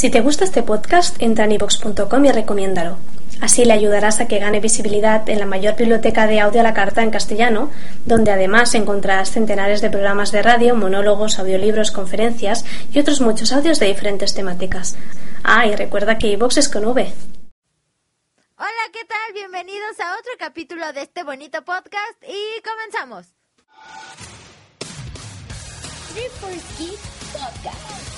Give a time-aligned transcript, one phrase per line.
[0.00, 2.96] Si te gusta este podcast, entra en ivox.com y recomiéndalo.
[3.42, 6.72] Así le ayudarás a que gane visibilidad en la mayor biblioteca de audio a la
[6.72, 7.70] carta en castellano,
[8.06, 13.78] donde además encontrarás centenares de programas de radio, monólogos, audiolibros, conferencias y otros muchos audios
[13.78, 14.96] de diferentes temáticas.
[15.44, 17.12] Ah, y recuerda que iVox es con V.
[18.56, 19.34] Hola, ¿qué tal?
[19.34, 23.26] Bienvenidos a otro capítulo de este bonito podcast y comenzamos.
[27.34, 28.09] Podcast.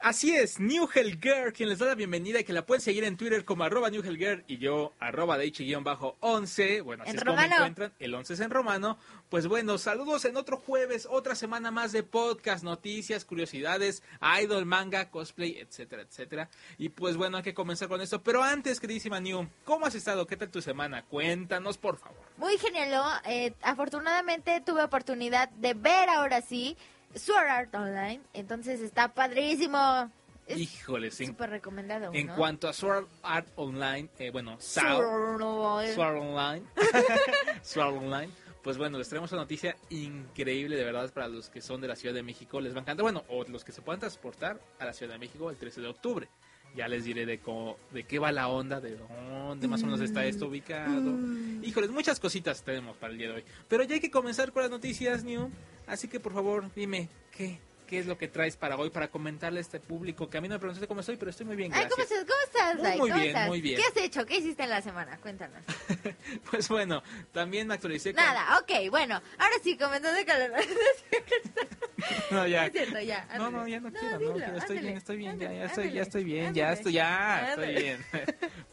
[0.00, 3.02] Así es, New Hell Girl, quien les da la bienvenida y que la pueden seguir
[3.02, 6.82] en Twitter como arroba New Hell Girl y yo arroba Daichi-11.
[6.84, 7.48] Bueno, así En es romano.
[7.48, 7.92] como me encuentran.
[7.98, 8.96] El 11 es en romano.
[9.28, 14.04] Pues bueno, saludos en otro jueves, otra semana más de podcast, noticias, curiosidades,
[14.40, 16.48] idol, manga, cosplay, etcétera, etcétera.
[16.78, 18.22] Y pues bueno, hay que comenzar con esto.
[18.22, 20.28] Pero antes, queridísima New, ¿cómo has estado?
[20.28, 21.02] ¿Qué tal tu semana?
[21.06, 22.22] Cuéntanos, por favor.
[22.36, 23.02] Muy genial.
[23.26, 26.76] Eh, afortunadamente tuve oportunidad de ver ahora sí
[27.14, 30.10] Sword Art Online, entonces está padrísimo.
[30.46, 32.10] Es Híjoles, en, súper recomendado.
[32.14, 32.36] en ¿no?
[32.36, 36.66] cuanto a Sword Art Online, eh, bueno, SAO, Sword Sword Online.
[37.62, 38.32] Sword Online.
[38.62, 41.96] Pues bueno, les traemos una noticia increíble de verdad para los que son de la
[41.96, 42.60] Ciudad de México.
[42.60, 43.02] Les va a encantar.
[43.02, 45.88] Bueno, o los que se puedan transportar a la Ciudad de México el 13 de
[45.88, 46.28] octubre.
[46.74, 50.00] Ya les diré de cómo, de qué va la onda, de dónde más o menos
[50.00, 51.16] está esto ubicado.
[51.62, 53.44] Híjoles, muchas cositas tenemos para el día de hoy.
[53.68, 55.50] Pero ya hay que comenzar con las noticias, New.
[55.88, 57.58] Así que por favor, dime, ¿qué?
[57.86, 60.28] ¿Qué es lo que traes para hoy para comentarle a este público?
[60.28, 61.86] Que a mí no me preguntaste cómo estoy, pero estoy muy bien, Ay.
[61.88, 62.18] ¿cómo estás?
[62.18, 62.74] ¿Cómo estás?
[62.74, 62.98] Muy, Dai?
[62.98, 63.48] muy ¿Cómo bien, estás?
[63.48, 63.80] muy bien.
[63.80, 64.26] ¿Qué has hecho?
[64.26, 65.16] ¿Qué hiciste en la semana?
[65.18, 65.62] Cuéntanos.
[66.50, 68.22] Pues bueno, también me actualicé con...
[68.22, 69.14] Nada, ok, bueno.
[69.38, 70.60] Ahora sí, comenzando con la...
[72.30, 72.66] No, ya.
[72.66, 73.26] Es cierto, ya.
[73.38, 75.52] No, no, ya no, No, quiero, no dilo, quiero, estoy ándale, bien, estoy bien, ya,
[75.52, 78.04] ya estoy, ya estoy bien, ya estoy, ya, estoy bien.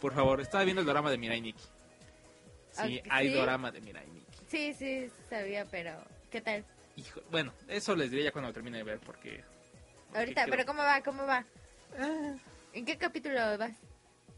[0.02, 1.63] Por favor, estaba viendo el drama de Mirai Nikki.
[2.72, 3.39] Sí, hay ¿sí?
[3.39, 4.38] drama de Mirai Nikki.
[4.50, 5.91] Sí, sí, sabía, pero
[6.29, 6.66] ¿qué tal?
[6.97, 9.43] Hijo, bueno, eso les diré ya cuando termine de ver, porque...
[10.07, 11.01] porque Ahorita, creo- pero ¿cómo va?
[11.01, 11.45] ¿Cómo va?
[11.99, 12.33] Ah,
[12.73, 13.71] ¿En qué capítulo vas?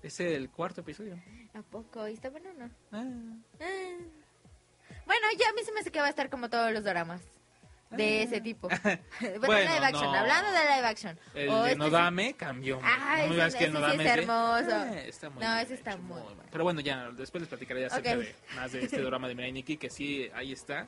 [0.04, 1.18] es el cuarto episodio.
[1.54, 2.08] ¿A poco?
[2.08, 2.70] ¿Y está bueno o no?
[2.92, 3.04] Ah,
[3.60, 3.98] Ah.
[5.06, 7.22] Bueno, ya a mí se me hace que va a estar como todos los dramas
[7.92, 8.24] de Ah.
[8.24, 8.68] ese tipo.
[9.22, 10.16] bueno, Bueno, live action, no.
[10.16, 11.20] hablando de live action.
[11.34, 12.80] el O de este Nodame cambió.
[12.84, 14.70] Ah, no ese- que ese sí Nodame es de- hermoso.
[14.72, 16.44] Ah, está muy No, ese está hecho, muy- bueno.
[16.52, 18.18] Pero bueno, ya, después les platicaré acerca Ok.
[18.18, 20.88] de más de este drama de Mirai Nikki, que sí, ahí está.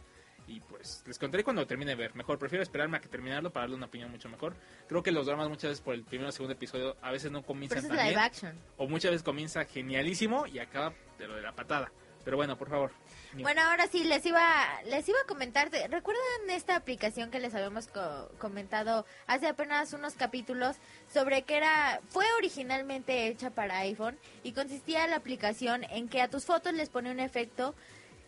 [0.50, 2.16] Y pues les contaré cuando termine de ver.
[2.16, 4.56] Mejor, prefiero esperarme a que terminarlo para darle una opinión mucho mejor.
[4.88, 7.44] Creo que los dramas muchas veces por el primero o segundo episodio a veces no
[7.44, 8.60] comienzan tan bien.
[8.78, 11.92] O muchas veces comienza genialísimo y acaba de lo de la patada.
[12.26, 12.92] Pero bueno, por favor.
[13.34, 14.42] Bueno, ahora sí, les iba,
[14.86, 15.70] les iba a comentar.
[15.72, 20.76] ¿Recuerdan esta aplicación que les habíamos co- comentado hace apenas unos capítulos
[21.14, 26.28] sobre que era, fue originalmente hecha para iPhone y consistía la aplicación en que a
[26.28, 27.74] tus fotos les pone un efecto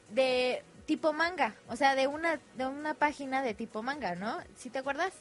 [0.09, 4.37] de tipo manga, o sea, de una, de una página de tipo manga, ¿no?
[4.57, 5.13] ¿Sí te acuerdas?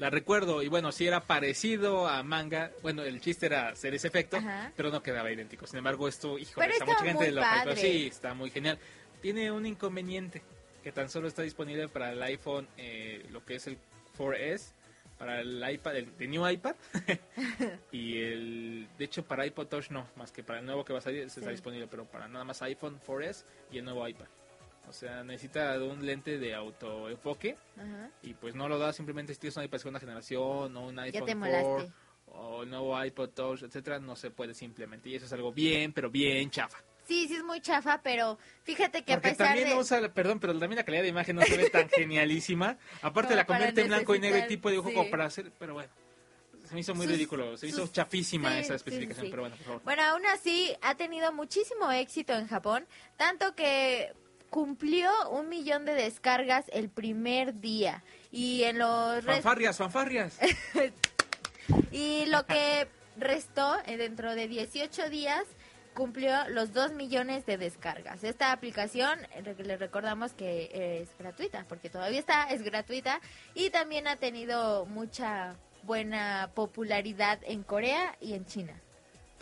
[0.00, 2.72] La recuerdo y bueno, sí era parecido a manga.
[2.82, 4.72] Bueno, el chiste era hacer ese efecto, Ajá.
[4.76, 5.64] pero no quedaba idéntico.
[5.68, 7.76] Sin embargo, esto, híjole, Pero está mucha gente lo padre.
[7.76, 8.80] Sí, está muy genial.
[9.20, 10.42] Tiene un inconveniente
[10.82, 13.78] que tan solo está disponible para el iPhone, eh, lo que es el
[14.18, 14.72] 4S,
[15.18, 16.74] para el iPad, el, el new iPad.
[17.92, 20.98] y el, de hecho, para iPod Touch no, más que para el nuevo que va
[20.98, 21.54] a salir, ese está Sí.
[21.54, 24.26] disponible, pero para nada más iPhone 4S y el nuevo iPad.
[24.88, 28.10] O sea, necesita de un lente de autoenfoque Ajá.
[28.22, 30.98] y pues no lo da simplemente si tienes un iPad de segunda generación o un
[30.98, 31.92] iPhone te 4 molaste.
[32.26, 35.92] o el nuevo iPod Touch, etcétera, no se puede simplemente y eso es algo bien,
[35.92, 36.78] pero bien chafa.
[37.06, 39.74] Sí, sí es muy chafa, pero fíjate que Porque a pesar también de...
[39.74, 42.76] no usa, perdón, pero también la calidad de imagen no se ve tan genialísima.
[43.02, 45.10] Aparte Como la convierte en blanco y negro y tipo de dibujo sí.
[45.10, 45.90] para hacer, pero bueno.
[46.68, 49.26] Se me hizo muy Sus- ridículo, se me hizo sus- chafísima sí, esa sí, especificación,
[49.26, 49.30] sí.
[49.30, 49.82] pero bueno, por favor.
[49.82, 54.12] Bueno, aún así ha tenido muchísimo éxito en Japón, tanto que
[54.52, 58.04] cumplió un millón de descargas el primer día.
[58.30, 60.38] Y en los Fanfarrias, fanfarrias.
[61.90, 62.86] y lo que
[63.16, 65.44] restó eh, dentro de 18 días
[65.94, 68.24] cumplió los 2 millones de descargas.
[68.24, 73.22] Esta aplicación, eh, les recordamos que es gratuita, porque todavía está, es gratuita
[73.54, 78.74] y también ha tenido mucha buena popularidad en Corea y en China.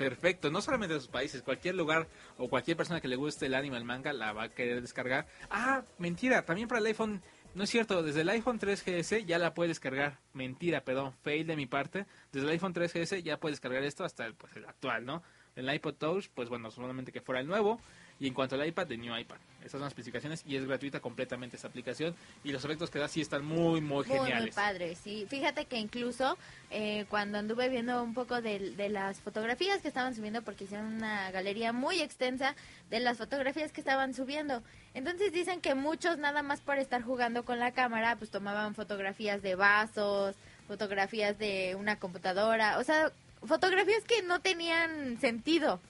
[0.00, 2.08] Perfecto, no solamente de sus países, cualquier lugar
[2.38, 5.26] o cualquier persona que le guste el anime, el manga, la va a querer descargar.
[5.50, 7.20] Ah, mentira, también para el iPhone,
[7.54, 10.18] no es cierto, desde el iPhone 3GS ya la puedes descargar.
[10.32, 12.06] Mentira, perdón, fail de mi parte.
[12.32, 15.22] Desde el iPhone 3GS ya puedes descargar esto hasta el, pues, el actual, ¿no?
[15.54, 17.78] El iPod Touch, pues bueno, solamente que fuera el nuevo.
[18.20, 19.38] Y en cuanto al iPad, de New iPad.
[19.60, 22.14] Estas son las especificaciones y es gratuita completamente esta aplicación.
[22.44, 24.54] Y los efectos que da sí están muy, muy Muy, muy geniales.
[24.54, 25.26] padre, sí.
[25.28, 26.36] Fíjate que incluso
[26.70, 30.86] eh, cuando anduve viendo un poco de, de las fotografías que estaban subiendo, porque hicieron
[30.94, 32.54] una galería muy extensa
[32.90, 34.62] de las fotografías que estaban subiendo.
[34.92, 39.40] Entonces dicen que muchos nada más por estar jugando con la cámara, pues tomaban fotografías
[39.42, 40.36] de vasos,
[40.68, 43.12] fotografías de una computadora, o sea,
[43.42, 45.80] fotografías que no tenían sentido.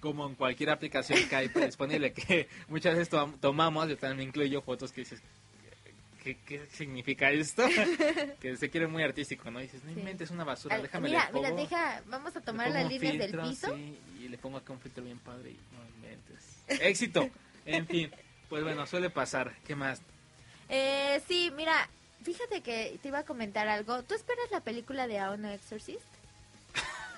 [0.00, 4.62] Como en cualquier aplicación que hay disponible, que muchas veces tom- tomamos, yo también incluyo
[4.62, 5.20] fotos que dices,
[6.22, 7.64] ¿qué, qué significa esto?
[8.40, 9.58] que se quiere muy artístico, ¿no?
[9.60, 9.98] dices, no Sí.
[10.00, 13.12] inventes una basura, Al- déjame mira, le pongo, mira, deja, vamos a tomar las líneas
[13.16, 13.74] filtro, del piso.
[13.76, 16.80] sí, y le pongo acá un filtro bien padre y no inventes.
[16.80, 17.28] ¡Éxito!
[17.66, 18.10] En fin,
[18.48, 19.54] pues bueno, suele pasar.
[19.66, 20.00] ¿Qué más?
[20.68, 21.88] Eh, sí, mira,
[22.22, 24.02] fíjate que te iba a comentar algo.
[24.04, 26.00] ¿Tú esperas la película de Aon Exorcist?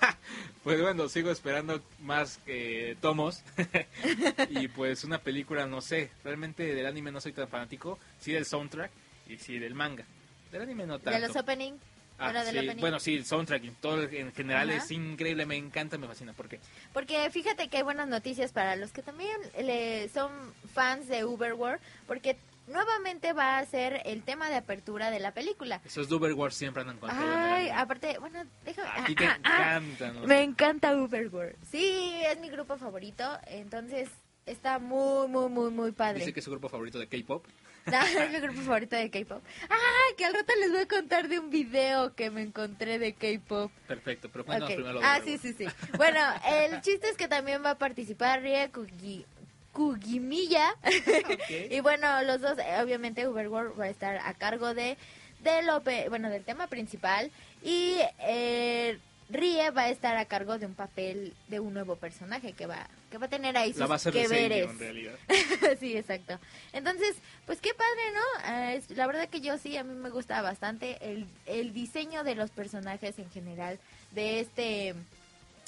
[0.63, 3.43] Pues bueno, sigo esperando más que tomos.
[4.49, 6.09] y pues una película, no sé.
[6.23, 7.99] Realmente del anime no soy tan fanático.
[8.21, 8.89] Sí del soundtrack
[9.27, 10.05] y sí del manga.
[10.53, 11.19] Del anime no tanto.
[11.19, 11.73] De los opening.
[12.17, 12.79] Ah, bueno, del sí, opening.
[12.79, 14.77] bueno, sí, el soundtrack y todo en general Ajá.
[14.77, 16.31] es increíble, me encanta, me fascina.
[16.31, 16.61] ¿Por qué?
[16.93, 20.31] Porque fíjate que hay buenas noticias para los que también le son
[20.73, 25.81] fans de Uberworld, porque nuevamente va a ser el tema de apertura de la película.
[25.85, 28.89] Esos Duber Wars siempre andan con Ay, aparte, bueno, déjame...
[28.89, 29.77] A ti ah, te ah, ah.
[29.77, 30.15] encantan.
[30.19, 31.55] los- Me encanta Uberworld.
[31.69, 34.09] Sí, es mi grupo favorito, entonces
[34.45, 36.19] está muy, muy, muy, muy padre.
[36.19, 37.45] Dice que es su grupo favorito de K-pop.
[37.85, 39.43] No, es mi grupo favorito de K-pop.
[39.69, 43.13] Ah, que al rato les voy a contar de un video que me encontré de
[43.13, 43.71] K-pop.
[43.87, 44.75] Perfecto, pero cuéntanos Ok.
[44.75, 45.65] primero lo Ah, sí, sí, sí.
[45.97, 49.25] Bueno, el chiste es que también va a participar Rie Kugi,
[49.73, 50.73] Kugimiya.
[50.83, 51.49] Ok.
[51.71, 54.97] y bueno, los dos, eh, obviamente, Uberworld va a estar a cargo de
[55.41, 57.29] del, ope- bueno, del tema principal.
[57.63, 58.97] Y eh,
[59.29, 62.87] Rie va a estar a cargo de un papel de un nuevo personaje que va
[63.09, 64.69] que va a tener ahí sus La va a hacer de que veres.
[64.69, 65.13] en realidad.
[65.79, 66.39] sí, exacto.
[66.71, 67.15] Entonces,
[67.45, 68.69] pues qué padre, ¿no?
[68.69, 72.35] Es- la verdad que yo sí, a mí me gusta bastante el, el diseño de
[72.35, 73.79] los personajes en general
[74.11, 74.95] de este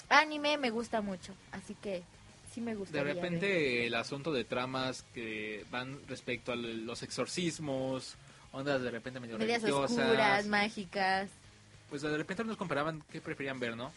[0.10, 1.34] anime, me gusta mucho.
[1.52, 2.04] Así que
[2.56, 2.98] sí me gusta.
[2.98, 8.16] De repente el asunto de tramas que van respecto a los exorcismos,
[8.52, 11.30] ondas de repente medio Medias religiosas, oscuras, mágicas.
[11.90, 13.92] pues de repente nos comparaban qué preferían ver, ¿no?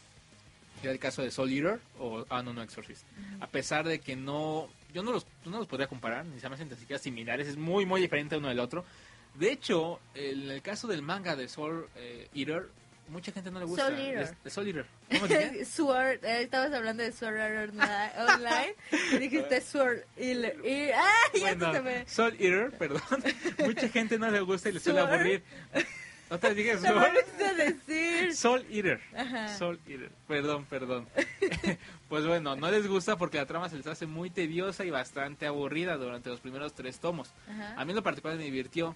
[0.82, 3.02] Era el caso de Soul Eater o Ah, no, no, Exorcist.
[3.40, 6.54] A pesar de que no, yo no los, no los podría comparar, ni se me
[6.54, 8.84] hacen siquiera similares, es muy, muy diferente uno del otro.
[9.34, 12.68] De hecho, en el caso del manga de Soul eh, Eater,
[13.08, 13.86] mucha gente no le gusta.
[13.86, 14.34] Soul Eater.
[14.44, 14.86] Es- Soul Eater.
[15.10, 15.64] ¿Cómo llama?
[15.64, 18.74] Sword, eh, estabas hablando de Sword Art Online,
[19.12, 20.56] y dijiste Sword Eater.
[20.64, 21.08] y- ¡Ah!
[21.34, 22.08] Ya Bueno, se me...
[22.08, 23.02] Soul Eater, perdón.
[23.64, 25.42] Mucha gente no le gusta y le suele aburrir.
[26.30, 26.96] Otra vez dije Sword.
[26.96, 28.34] olvidó decir.
[28.36, 29.00] Soul Eater.
[29.16, 29.56] Ajá.
[29.56, 30.10] Soul Eater.
[30.26, 31.08] Perdón, perdón.
[32.10, 35.46] pues bueno, no les gusta porque la trama se les hace muy tediosa y bastante
[35.46, 37.30] aburrida durante los primeros tres tomos.
[37.48, 37.74] Ajá.
[37.80, 38.94] A mí en lo particular me divirtió.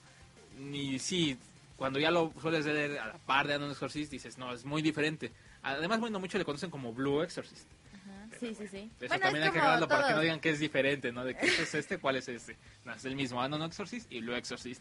[0.59, 1.39] Ni sí,
[1.83, 4.83] cuando ya lo sueles leer a la par de Anon Exorcist, dices, no, es muy
[4.83, 5.33] diferente.
[5.65, 7.67] Además, bueno, muchos le conocen como Blue Exorcist.
[7.93, 8.29] Ajá.
[8.39, 8.89] Sí, sí, sí.
[9.01, 11.25] Eso Bueno, también es hay que aclararlo para que no digan que es diferente, ¿no?
[11.25, 12.57] De que este es este, ¿cuál es este?
[12.85, 14.81] No, es el mismo Anon Exorcist y Blue Exorcist.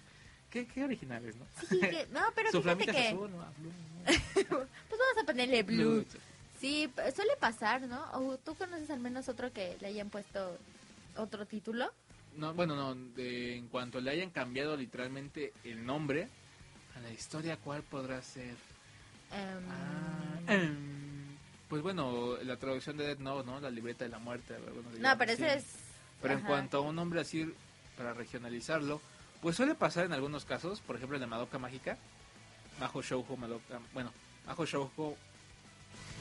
[0.52, 1.46] Qué, qué originales, ¿no?
[1.68, 3.08] Sí, que- no, pero Su fíjate que...
[3.08, 3.42] azul, ¿no?
[3.42, 3.72] Ah, Blue,
[4.36, 4.46] Pues
[5.00, 5.68] vamos a ponerle ¿no?
[5.68, 6.06] blue.
[6.60, 8.00] Sí, suele pasar, ¿no?
[8.14, 10.56] ¿O tú conoces al menos otro que le hayan puesto
[11.18, 11.92] otro título?
[12.38, 16.28] No, bueno, no, de- en cuanto le hayan cambiado literalmente el nombre
[16.96, 18.56] a la historia, ¿cuál podrá ser?
[19.32, 21.38] Em, Ah, em,
[21.70, 23.60] pues bueno, la traducción de Dead Note, ¿no?
[23.60, 24.56] La libreta de la muerte.
[24.94, 25.66] le no, pero ese es...
[26.22, 26.48] Pero en ajá.
[26.48, 27.54] cuanto a un nombre así,
[27.98, 29.02] para regionalizarlo,
[29.42, 31.98] pues suele pasar en algunos casos, por ejemplo, el de Madoka Mágica,
[32.80, 34.12] Majo Shoujo Madoka, bueno,
[34.46, 35.16] Majo Shoujo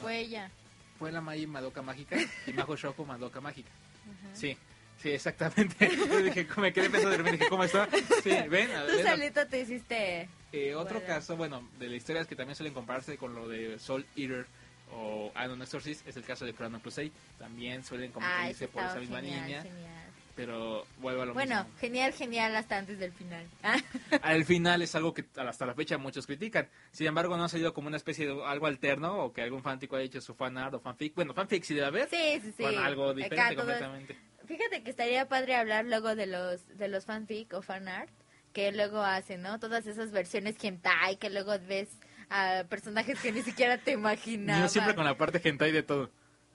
[0.01, 0.49] Fue ella.
[0.97, 3.69] fue la Mai Madoka Mágica y Majo Shoujo Madoka Mágica.
[4.03, 4.35] Ajá.
[4.35, 4.57] Sí,
[5.01, 5.89] sí, exactamente.
[5.97, 7.87] Yo dije, me quedé pensando de repente, dije, ¿cómo está?
[8.23, 10.29] Sí, ven, a Tú ver, solito te hiciste...
[10.51, 11.13] eh, otro Bueno.
[11.13, 14.45] caso, bueno, de la historia que también suelen compararse con lo de Soul Eater
[14.93, 17.11] o Anon Exorcist es el caso de Chrono Crusade.
[17.39, 20.03] También suelen Ah, compartirse por esa misma genial, línea, genial.
[20.35, 21.79] pero vuelvo a lo Bueno, mismo.
[21.79, 23.45] genial, genial hasta antes del final.
[23.63, 23.77] Ah,
[24.21, 26.67] Al final es algo que hasta la fecha muchos critican.
[26.91, 29.95] Sin embargo, no ha salido como una especie de algo alterno o que algún fanático
[29.95, 31.15] haya hecho su fanart o fanfic.
[31.15, 32.09] Bueno, fanfic sí debe haber.
[32.09, 32.65] sí, sí, sí.
[32.65, 34.17] Algo diferente completamente.
[34.45, 38.09] Fíjate que estaría padre hablar luego de los de los fanfic o fanart
[38.53, 39.59] que luego hacen, ¿no?
[39.59, 41.89] Todas esas versiones hentai que luego ves
[42.29, 44.61] a personajes que ni siquiera te imaginabas.
[44.61, 46.09] Yo siempre con la parte hentai de todo.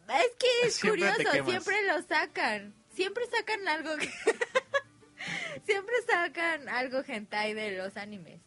[0.09, 2.75] Es que es Siempre curioso, siempre lo sacan.
[2.95, 4.09] Siempre sacan algo que...
[5.67, 8.41] siempre sacan algo hentai de los animes.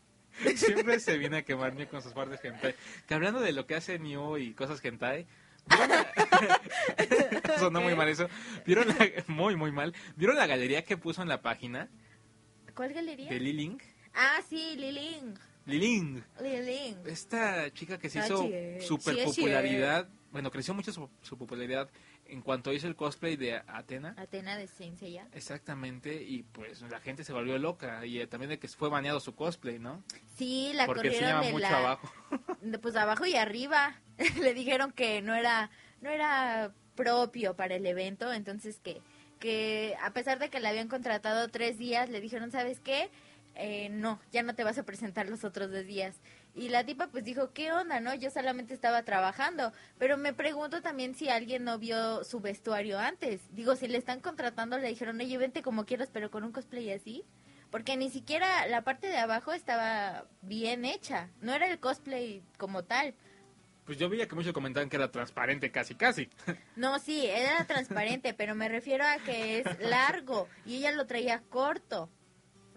[0.56, 2.76] Siempre se viene a quemar con sus partes hentai.
[3.08, 5.28] Que hablando de lo que hace Neo y cosas hentai,
[5.68, 8.28] ¿Vieron la- Sonó muy mal eso.
[8.66, 8.96] ¿Vieron la...
[9.28, 9.94] Muy, muy mal.
[10.16, 11.90] ¿Vieron la galería que puso en la página
[12.76, 13.30] ¿Cuál galería?
[13.30, 13.82] de Liling?
[14.14, 15.36] Ah, sí, Liling.
[15.66, 16.24] Liling.
[16.42, 16.98] Liling.
[17.06, 18.86] Esta chica que se Ah, hizo es.
[18.88, 21.90] super Sí popularidad, bueno, creció mucho su, su popularidad
[22.26, 24.14] en cuanto hizo el cosplay de Atena.
[24.18, 25.28] Atena de Saint Seiya.
[25.34, 29.20] Exactamente, y pues la gente se volvió loca y eh, también de que fue baneado
[29.20, 30.04] su cosplay, ¿no?
[30.38, 31.78] Sí, la Porque corrieron de mucho la...
[31.80, 32.12] abajo.
[32.82, 33.96] pues abajo y arriba.
[34.42, 35.70] Le dijeron que no era,
[36.02, 39.02] no era propio para el evento, entonces que,
[39.40, 43.10] que a pesar de que le habían contratado tres días, le dijeron, ¿sabes qué?
[43.56, 46.16] Eh, no, ya no te vas a presentar los otros dos días.
[46.56, 48.14] Y la tipa pues dijo, ¿qué onda, no?
[48.16, 49.74] Yo solamente estaba trabajando.
[49.98, 53.42] Pero me pregunto también si alguien no vio su vestuario antes.
[53.52, 56.92] Digo, si le están contratando, le dijeron, oye, vente como quieras, pero con un cosplay
[56.92, 57.24] así.
[57.70, 61.30] Porque ni siquiera la parte de abajo estaba bien hecha.
[61.42, 63.14] No era el cosplay como tal.
[63.90, 66.30] Pues yo veía que muchos comentaban que era transparente casi, casi.
[66.76, 71.42] No, sí, era transparente, pero me refiero a que es largo y ella lo traía
[71.50, 72.08] corto.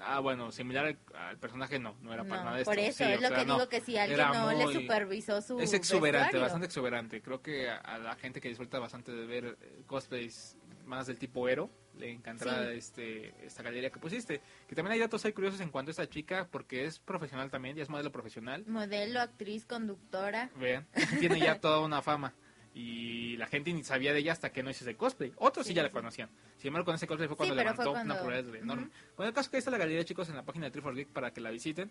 [0.01, 2.71] Ah, bueno, similar al, al personaje no, no era para nada esto.
[2.71, 3.55] por eso Sí, es lo sea, que no.
[3.57, 6.41] digo que si alguien no le supervisó su Es exuberante, vestuario.
[6.41, 7.21] bastante exuberante.
[7.21, 11.19] Creo que a, a la gente que disfruta bastante de ver eh, cosplays más del
[11.19, 12.79] tipo Ero, le encantará Sí.
[12.79, 14.41] este, esta galería que pusiste.
[14.67, 17.77] Que también hay datos ahí curiosos en cuanto a esta chica, porque es profesional también,
[17.77, 18.65] ya es modelo profesional.
[18.67, 20.51] Modelo, actriz, conductora.
[20.57, 20.87] Vean,
[21.21, 22.35] tiene ya toda una fama.
[22.75, 25.31] Y la gente ni sabía de ella hasta que no hizo ese cosplay.
[25.37, 25.93] Otros sí, Sí, ya la sí.
[25.93, 26.31] conocían.
[26.57, 28.89] Sin embargo, con ese cosplay fue cuando pero fue levantó cuando- una popularidad enorme.
[29.17, 31.09] Bueno, el caso que ahí está la galería, chicos, en la página de Triforce Geek
[31.13, 31.91] para que la visiten.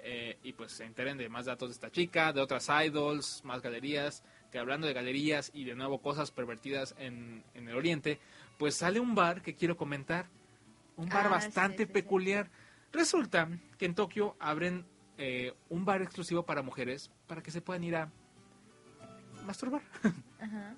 [0.00, 3.60] eh, y pues se enteren de más datos de esta chica, de otras idols, más
[3.60, 4.22] galerías.
[4.52, 8.18] Que hablando de galerías y de nuevo cosas pervertidas en, en el oriente,
[8.58, 10.26] pues sale un bar que quiero comentar.
[10.96, 11.92] Un bar Ah, bastante sí, sí, sí.
[11.92, 12.50] peculiar.
[12.92, 14.84] Resulta que en Tokio abren
[15.18, 18.10] eh, un bar exclusivo para mujeres para que se puedan ir a
[19.44, 19.82] masturbar,
[20.40, 20.74] Ajá.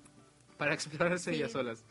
[0.57, 1.83] para explorarse ellas solas.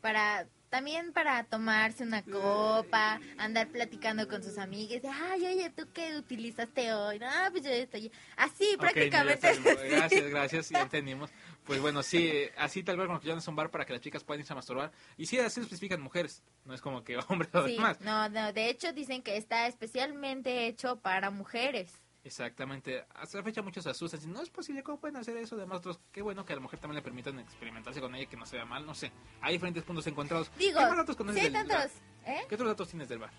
[0.00, 5.88] Para también para tomarse una copa, andar platicando con sus amigas, de, ay, oye, ¿tú
[5.94, 7.18] qué utilizaste hoy?
[7.18, 9.58] No, pues yo estoy así, Ok, prácticamente.
[9.58, 11.30] no, gracias, gracias, ya entendimos.
[11.64, 13.94] Pues bueno, sí, así tal vez como que ya no es un bar para que
[13.94, 14.92] las chicas puedan irse a masturbar.
[15.16, 17.98] Y sí, así lo especifican mujeres, no es como que hombres o Sí, demás.
[18.02, 21.90] no, no, de hecho dicen que está especialmente hecho para mujeres.
[22.26, 25.54] Exactamente, hasta la fecha muchos se asustan, dicen, no es posible, ¿cómo pueden hacer eso?
[25.54, 28.36] Además, otros, qué bueno que a la mujer también le permitan experimentarse con ella, que
[28.36, 29.12] no se vea mal, no sé.
[29.40, 30.50] Hay diferentes puntos encontrados.
[30.58, 31.92] Digo, ¿Qué más datos sí hay tantos?
[32.26, 32.40] ¿eh?
[32.48, 33.30] ¿Qué otros datos tienes del bar?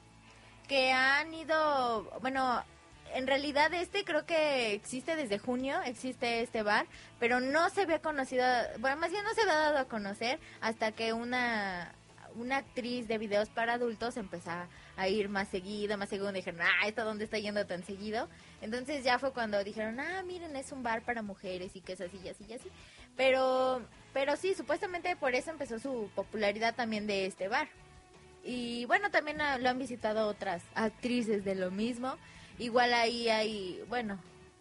[0.69, 2.63] Que han ido, bueno,
[3.13, 6.87] en realidad este creo que existe desde junio, existe este bar,
[7.19, 8.45] pero no se había conocido,
[8.79, 11.93] bueno, más bien no se había dado a conocer hasta que una
[12.37, 14.51] una actriz de videos para adultos empezó
[14.95, 18.27] a- ir más seguido, más seguido, dijeron, ah, ¿esto dónde está yendo tan seguido?
[18.61, 22.01] Entonces ya fue cuando dijeron, ah, miren, es un bar para mujeres y que es
[22.01, 22.69] así y así y así.
[23.15, 23.81] Pero,
[24.13, 27.67] pero sí, supuestamente por eso empezó su popularidad también de este bar.
[28.43, 32.15] Y bueno, también lo han visitado otras actrices de lo mismo.
[32.59, 34.19] Igual ahí hay, bueno,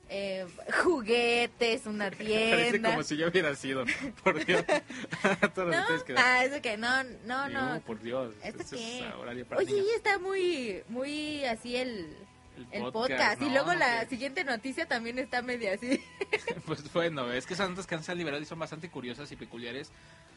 [0.08, 0.46] eh,
[0.84, 2.90] juguetes, una Parece tienda.
[2.90, 3.84] como si yo hubiera sido,
[4.24, 4.64] por Dios.
[5.54, 6.04] Todos ¿No?
[6.04, 7.80] que- Ah, eso que no, no, no.
[7.80, 8.34] por Dios.
[8.42, 9.44] ¿Esto esto es qué?
[9.44, 9.86] para Oye, niños.
[9.92, 12.16] y está muy, muy así el,
[12.70, 13.40] el podcast.
[13.42, 16.00] y no, luego la siguiente noticia también está media así.
[16.66, 19.90] Pues bueno, es que esas notas que han liberado y son bastante curiosas y peculiares.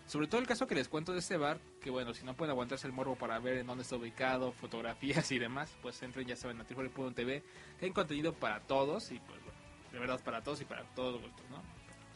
[0.07, 2.49] Sobre todo el caso que les cuento de este bar, que bueno, si no pueden
[2.49, 6.35] aguantarse el morbo para ver en dónde está ubicado, fotografías y demás, pues entren ya
[6.35, 7.43] saben a TV,
[7.79, 9.38] que hay contenido para todos y pues
[9.91, 11.61] de verdad para todos y para todos los gustos, ¿no?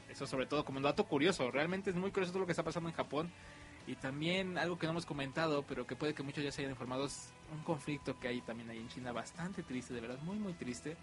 [0.09, 2.63] Eso sobre todo como un dato curioso, realmente es muy curioso todo lo que está
[2.63, 3.31] pasando en Japón
[3.87, 6.71] y también algo que no hemos comentado, pero que puede que muchos ya se hayan
[6.71, 10.37] informado, es un conflicto que hay también ahí en China bastante triste, de verdad, muy
[10.37, 10.95] muy triste.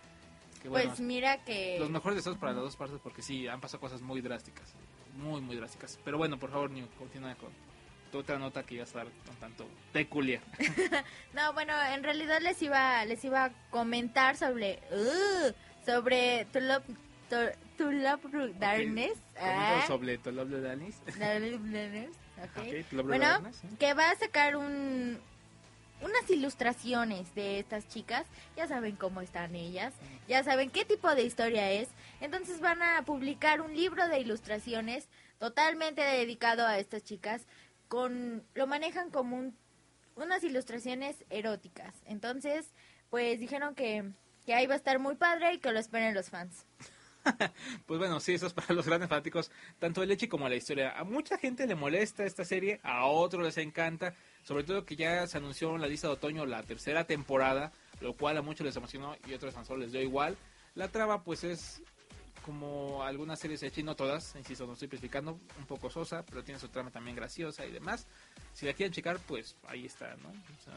[0.63, 1.79] Que bueno, pues mira que...
[1.79, 4.75] los mejores deseos para las dos partes porque sí, han pasado cosas muy drásticas.
[5.17, 5.99] Muy, muy drásticas.
[6.05, 7.51] Pero bueno, por favor, New, continúa con
[8.13, 10.43] otra nota que iba a estar un tanto peculiar.
[11.33, 14.81] No, bueno, en realidad les iba, les iba a comentar sobre...
[14.91, 15.53] uh,
[15.85, 16.85] sobre To Love,
[17.29, 17.37] to,
[17.79, 18.23] To Love
[18.59, 19.19] Darkness.
[19.41, 20.51] Ah, sobre To Love.
[20.61, 20.97] Darkness,
[22.43, 22.47] ok.
[22.47, 23.69] Ok, To Love the Bueno, Darkness, ¿sí?
[23.79, 25.19] que va a sacar un
[26.03, 28.25] unas ilustraciones de estas chicas,
[28.57, 29.93] ya saben cómo están ellas,
[30.29, 31.89] ya saben qué tipo de historia es,
[32.23, 35.09] entonces van a publicar un libro de ilustraciones
[35.39, 37.43] totalmente dedicado a estas chicas,
[37.89, 39.55] con lo manejan como un-
[40.17, 42.73] unas ilustraciones eróticas, entonces
[43.11, 44.11] pues dijeron que,
[44.51, 46.67] que ahí va a estar muy padre y que lo esperen los fans.
[47.87, 50.57] Pues bueno, sí, eso es para los grandes fanáticos, tanto de Leche como de la
[50.57, 50.99] historia.
[50.99, 55.25] A mucha gente le molesta esta serie, a otros les encanta, sobre todo que ya
[55.29, 58.75] se anunció en la lista de otoño la tercera temporada, lo cual a muchos les
[58.75, 60.37] emocionó y a otros tan solo les dio igual.
[60.75, 61.81] La trama pues es
[62.45, 66.43] como algunas series hechas, y no todas, insisto, no estoy especificando, un poco sosa, pero
[66.43, 68.07] tiene su trama también graciosa y demás.
[68.53, 70.33] Si la quieren checar, pues ahí está, ¿no?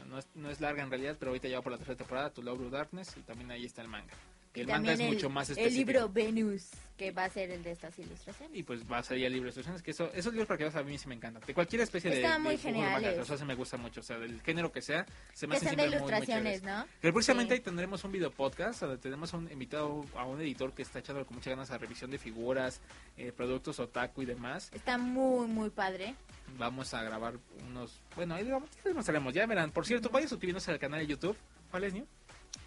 [0.08, 2.30] No es, no es larga en realidad, pero ahorita ya va por la tercera temporada,
[2.32, 4.14] Tu Love Darkness, y también ahí está el manga.
[4.62, 5.92] El manga es mucho más El específico.
[5.92, 8.56] libro Venus, que va a ser el de estas ilustraciones.
[8.56, 10.64] Y pues va a salir el libro de instrucciones, que eso, esos libros para que
[10.66, 11.42] veas a mí sí me encantan.
[11.46, 14.02] De cualquier especie de, muy de dibujo de manga, o sea, se me gusta mucho.
[14.02, 16.18] O sea, del género que sea, se me Que hace sean de siempre muy, muy
[16.20, 16.64] ilustraciones.
[16.64, 16.86] ¿no?
[17.02, 17.58] Pero precisamente Sí.
[17.60, 21.00] ahí tendremos un video podcast donde tenemos a un invitado, a un editor que está
[21.00, 22.80] echando con muchas ganas a revisión de figuras,
[23.18, 24.70] eh, productos otaku y demás.
[24.74, 26.16] Está muy, muy padre.
[26.60, 27.34] Vamos a grabar
[27.68, 29.72] unos, bueno, ahí vamos, ya mostraremos, ya verán.
[29.72, 31.36] Por cierto, vayan suscribiéndose al canal de YouTube.
[31.72, 32.06] ¿Cuál es, New?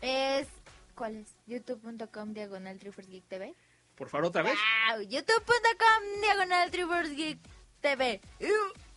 [0.02, 0.48] Es.
[0.96, 1.36] ¿Cuál es?
[1.46, 3.54] youtube.com diagonal Geek TV.
[3.96, 4.54] Por favor, otra vez.
[4.90, 5.02] ¡Wow!
[5.02, 6.70] youtube.com diagonal
[7.14, 7.38] Geek
[7.80, 8.20] TV.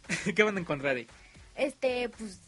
[0.36, 1.08] ¿Qué van a encontrar ahí?
[1.56, 2.40] Este, pues.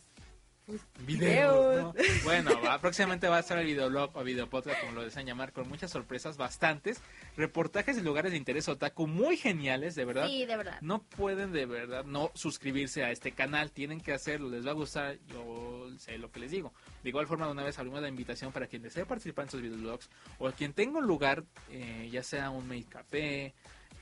[1.05, 1.83] Videos.
[1.83, 1.93] ¿no?
[2.23, 5.67] Bueno, va, próximamente va a estar el videoblog o videopodcast, como lo desean llamar, con
[5.67, 7.01] muchas sorpresas, bastantes.
[7.37, 10.27] Reportajes de lugares de interés otaku muy geniales, de verdad.
[10.27, 10.77] Sí, de verdad.
[10.81, 14.75] No pueden de verdad no suscribirse a este canal, tienen que hacerlo, les va a
[14.75, 16.73] gustar, yo sé lo que les digo.
[17.03, 19.61] De igual forma, de una vez abrimos la invitación para quien desee participar en estos
[19.61, 20.09] videoblogs
[20.39, 23.53] o quien tenga un lugar, eh, ya sea un make café,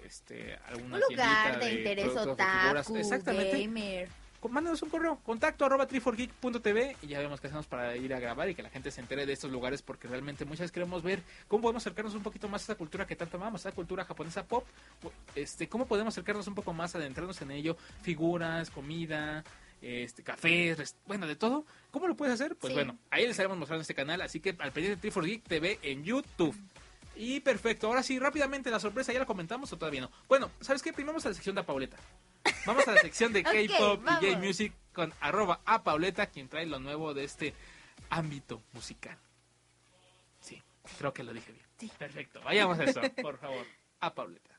[0.06, 2.28] este, alguna Un lugar de interés figuras.
[2.28, 3.60] otaku, Exactamente.
[3.60, 4.10] gamer.
[4.48, 8.50] Mándanos un correo, contacto arroba triforgeek.tv y ya vemos qué hacemos para ir a grabar
[8.50, 11.22] y que la gente se entere de estos lugares porque realmente muchas veces queremos ver
[11.48, 14.46] cómo podemos acercarnos un poquito más a esa cultura que tanto amamos, esa cultura japonesa
[14.46, 14.66] pop,
[15.36, 19.44] este, cómo podemos acercarnos un poco más, adentrarnos en ello, figuras, comida,
[19.82, 21.66] este, cafés, bueno, de todo.
[21.92, 22.56] ¿Cómo lo puedes hacer?
[22.56, 22.76] Pues Sí.
[22.76, 25.80] bueno, ahí les estaremos mostrando este canal, así que al pendiente de Triforce Geek TV
[25.84, 26.56] en YouTube.
[27.22, 30.10] Y perfecto, ahora sí, rápidamente la sorpresa, ¿ya la comentamos o todavía no?
[30.30, 30.94] Bueno, ¿sabes qué?
[30.94, 31.98] Primero vamos a la sección de Pauleta.
[32.66, 34.26] Vamos a la sección de K-pop y.
[34.32, 37.54] J-Music con arroba a Pauleta, quien trae lo nuevo de este
[38.10, 39.18] ámbito musical.
[40.40, 40.64] Sí,
[40.98, 41.66] creo que lo dije bien.
[41.78, 41.92] Sí.
[42.00, 43.66] Perfecto, vayamos a eso, por favor.
[44.00, 44.58] A Pauleta.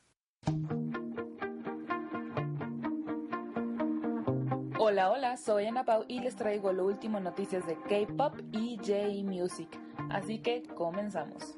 [4.79, 8.76] Hola, hola, soy Ana Pau y les traigo lo último en noticias de K-pop y
[8.76, 9.71] J-Music.
[10.11, 11.57] Así que comenzamos.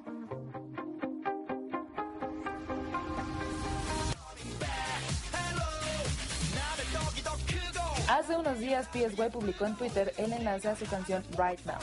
[8.13, 11.79] Hace unos días PSY publicó en Twitter el enlace a su canción Right Now.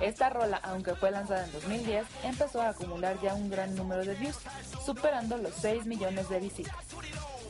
[0.00, 4.14] Esta rola, aunque fue lanzada en 2010, empezó a acumular ya un gran número de
[4.14, 4.38] views,
[4.86, 6.74] superando los 6 millones de visitas.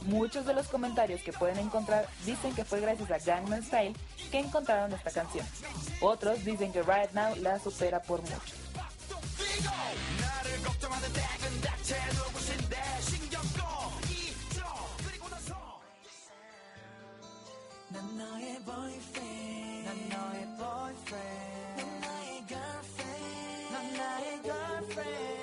[0.06, 3.94] Muchos de los comentarios que pueden encontrar dicen que fue gracias a Gangnam Style
[4.32, 5.46] que encontraron esta canción.
[6.00, 8.65] Otros dicen que Right Now la supera por mucho.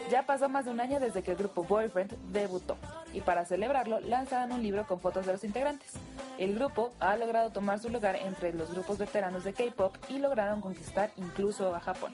[0.10, 2.78] Ya pasó más de un año desde que el grupo Boyfriend debutó
[3.13, 5.93] y para celebrarlo lanzaron un libro con fotos de los integrantes.
[6.38, 10.62] El grupo ha logrado tomar su lugar entre los grupos veteranos de K-pop y lograron
[10.62, 12.13] conquistar incluso a Japón.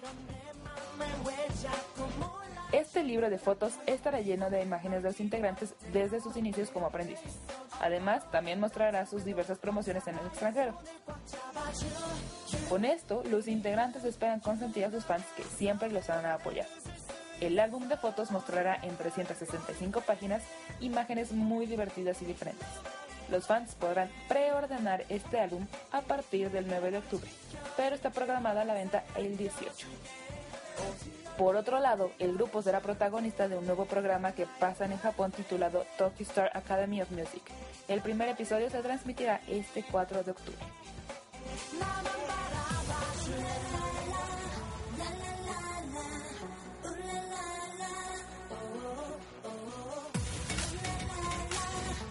[2.72, 6.86] Este libro de fotos estará lleno de imágenes de los integrantes desde sus inicios como
[6.86, 7.40] aprendices.
[7.82, 10.78] Además, también mostrará sus diversas promociones en el extranjero.
[12.70, 16.68] Con esto, los integrantes esperan consentir a sus fans que siempre los van a apoyar.
[17.42, 20.44] El álbum de fotos mostrará en 365 páginas
[20.80, 22.68] imágenes muy divertidas y diferentes.
[23.32, 27.30] Los fans podrán preordenar este álbum a partir del 9 de octubre,
[27.78, 29.88] pero está programada la venta el 18.
[31.40, 35.32] Por otro lado, el grupo será protagonista de un nuevo programa que pasa en Japón
[35.32, 37.42] titulado Tokyo Star Academy of Music.
[37.88, 40.60] El primer episodio se transmitirá este 4 de octubre.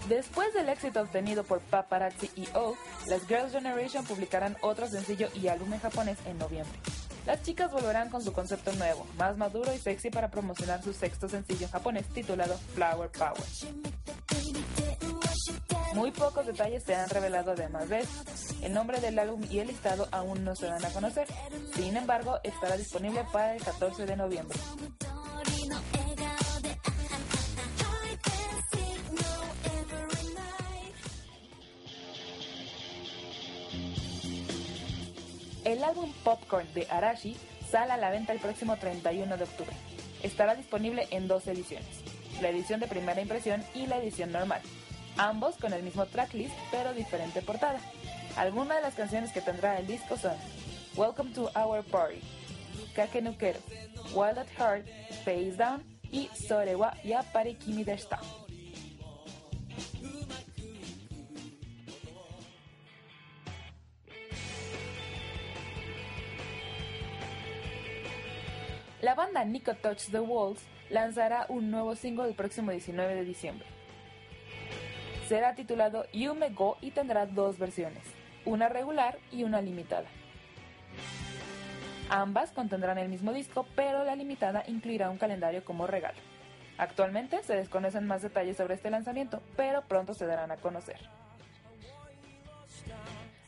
[0.09, 2.77] Después del éxito obtenido por Paparazzi y O,
[3.09, 6.79] las Girls' Generation publicarán otro sencillo y álbum en japonés en noviembre.
[7.29, 11.29] Las chicas volverán con su concepto nuevo, más maduro y sexy para promocionar su sexto
[11.29, 13.43] sencillo en japonés titulado Flower Power.
[15.93, 18.33] Muy pocos detalles se han revelado además de esto.
[18.63, 21.29] El nombre del álbum y el listado aún no se dan a conocer.
[21.75, 24.59] Sin embargo, estará disponible para el 14 de noviembre.
[35.69, 37.37] El álbum Popcorn de Arashi
[37.71, 39.77] sale a la venta el próximo 31 de octubre.
[40.23, 41.87] Estará disponible en dos ediciones,
[42.41, 44.63] la edición de primera impresión y la edición normal,
[45.19, 47.81] ambos con el mismo tracklist pero diferente portada.
[48.39, 50.33] Algunas de las canciones que tendrá el disco son
[50.97, 52.23] Welcome to Our Party,
[52.95, 53.59] Kakenukero,
[54.15, 54.87] Wild at Heart,
[55.23, 58.19] Face Down, y Sorewa Yapari Kimi Deshita.
[69.01, 73.69] La banda Nico Touch the Walls lanzará un nuevo single el próximo 19 de diciembre.
[75.29, 78.03] Será titulado Yume Go y tendrá dos versiones,
[78.45, 80.09] una regular y una limitada.
[82.11, 86.19] Ambas contendrán el mismo disco, pero la limitada incluirá un calendario como regalo.
[86.77, 90.99] Actualmente se desconocen más detalles sobre este lanzamiento, pero pronto se darán a conocer.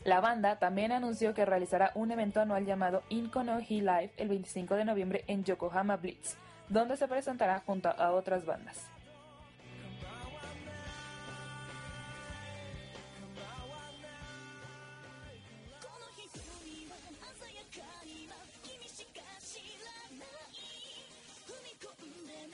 [0.03, 4.85] La banda también anunció que realizará un evento anual llamado Inkonohi Live el 25 de
[4.85, 6.37] noviembre en Yokohama Blitz,
[6.69, 8.87] donde se presentará junto a otras bandas.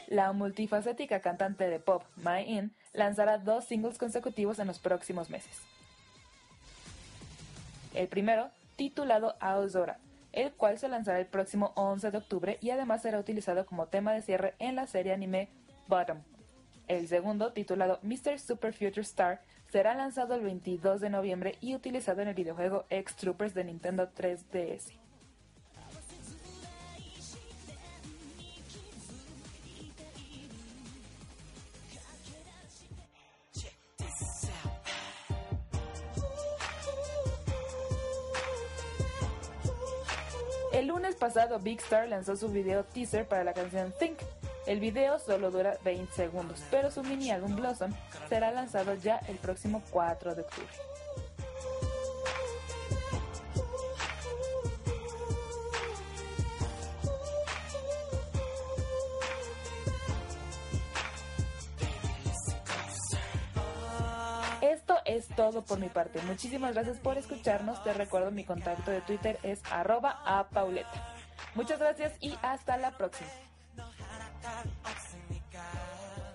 [0.08, 5.62] La multifacética cantante de pop, My In, lanzará dos singles consecutivos en los próximos meses.
[7.98, 9.98] El primero, titulado Aozora,
[10.32, 14.14] el cual se lanzará el próximo 11 de octubre y además será utilizado como tema
[14.14, 15.50] de cierre en la serie anime
[15.88, 16.20] Bottom.
[16.88, 18.38] El segundo, titulado Mr.
[18.38, 23.16] Super Future Star, será lanzado el 22 de noviembre y utilizado en el videojuego X
[23.16, 24.94] Troopers de Nintendo 3DS.
[40.78, 44.20] El lunes pasado, Big Star lanzó su video teaser para la canción Think.
[44.68, 47.92] El video solo dura 20 segundos, pero su mini álbum Blossom
[48.30, 50.70] será lanzado ya el próximo 4 de octubre.
[65.52, 66.22] Todo por mi parte.
[66.24, 67.82] Muchísimas gracias por escucharnos.
[67.84, 71.16] Te recuerdo mi contacto de Twitter es arroba a Pauleta.
[71.56, 73.30] Muchas gracias y hasta la próxima.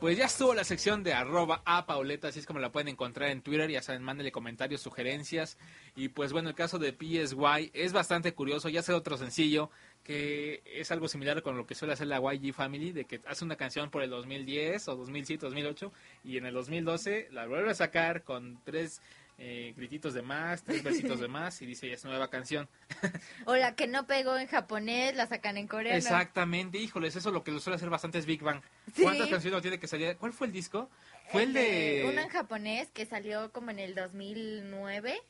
[0.02, 3.30] Pues ya estuvo la sección de arroba a Pauleta, así es como la pueden encontrar
[3.30, 5.58] en Twitter, ya saben, mándenle comentarios, sugerencias.
[5.94, 9.70] Y pues bueno, el caso de PSY es bastante curioso, ya sé otro sencillo,
[10.02, 13.44] que es algo similar con lo que suele hacer la YG Family, de que hace
[13.44, 15.92] una canción por el 2010 o 2007, 2008,
[16.24, 19.00] y en el 2012 la vuelve a sacar con tres
[19.44, 22.68] eh, grititos de más, tres versitos de más, y dice ya es nueva canción.
[23.46, 25.98] O la que no pegó en japonés, la sacan en coreano.
[25.98, 28.62] Exactamente, híjoles, eso es lo que lo suele hacer bastante es Big Bang.
[28.94, 29.02] Sí.
[29.02, 30.16] ¿Cuántas canciones no tiene que salir?
[30.16, 30.88] ¿Cuál fue el disco?
[31.33, 32.07] Fue el de...
[32.09, 35.20] Uno en japonés que salió como en el 2009.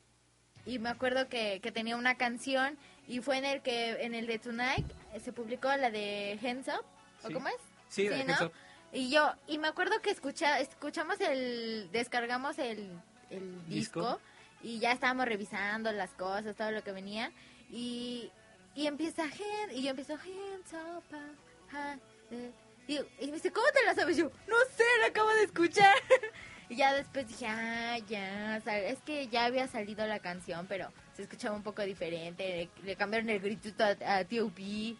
[0.65, 4.27] Y me acuerdo que, que tenía una canción y fue en el que en el
[4.27, 6.85] de Tonight eh, se publicó la de Hands Up.
[7.23, 7.33] ¿O Sí.
[7.33, 7.55] cómo es?
[7.89, 8.51] Sí, la de Hands Up.
[8.93, 12.91] Y yo, y me acuerdo que escucha, escuchamos el, descargamos el,
[13.37, 14.19] el disco, Disco.
[14.61, 17.31] y ya estábamos revisando las cosas, todo lo que venía.
[17.69, 18.29] Y,
[18.75, 21.31] y empieza, hand, y yo empiezo, hands up, ah,
[21.73, 21.95] ah,
[22.31, 22.51] eh".
[22.87, 24.17] y, y me dice, ¿cómo te la sabes?
[24.17, 25.93] Yo, no sé, la acabo de escuchar.
[26.69, 30.65] y ya después dije, ah, ya, o sea, es que ya había salido la canción,
[30.67, 32.69] pero se escuchaba un poco diferente.
[32.81, 34.95] Le, le cambiaron el gritito a, a T.O.P.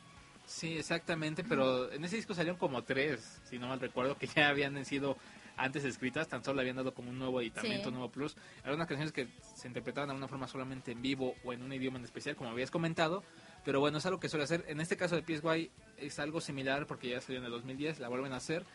[0.46, 4.50] Sí, exactamente, pero en ese disco salieron como tres, si no mal recuerdo, que ya
[4.50, 5.18] habían sido
[5.58, 7.88] antes escritas, tan solo le habían dado como un nuevo editamiento, Sí.
[7.90, 8.36] un nuevo plus.
[8.64, 11.72] Eran unas canciones que se interpretaban de una forma solamente en vivo o en un
[11.74, 13.24] idioma en especial, como habías comentado,
[13.64, 14.66] pero bueno, es algo que suele hacer.
[14.68, 18.10] En este caso de PSY es algo similar porque ya salió en el 2010, la
[18.10, 18.66] vuelven a hacer.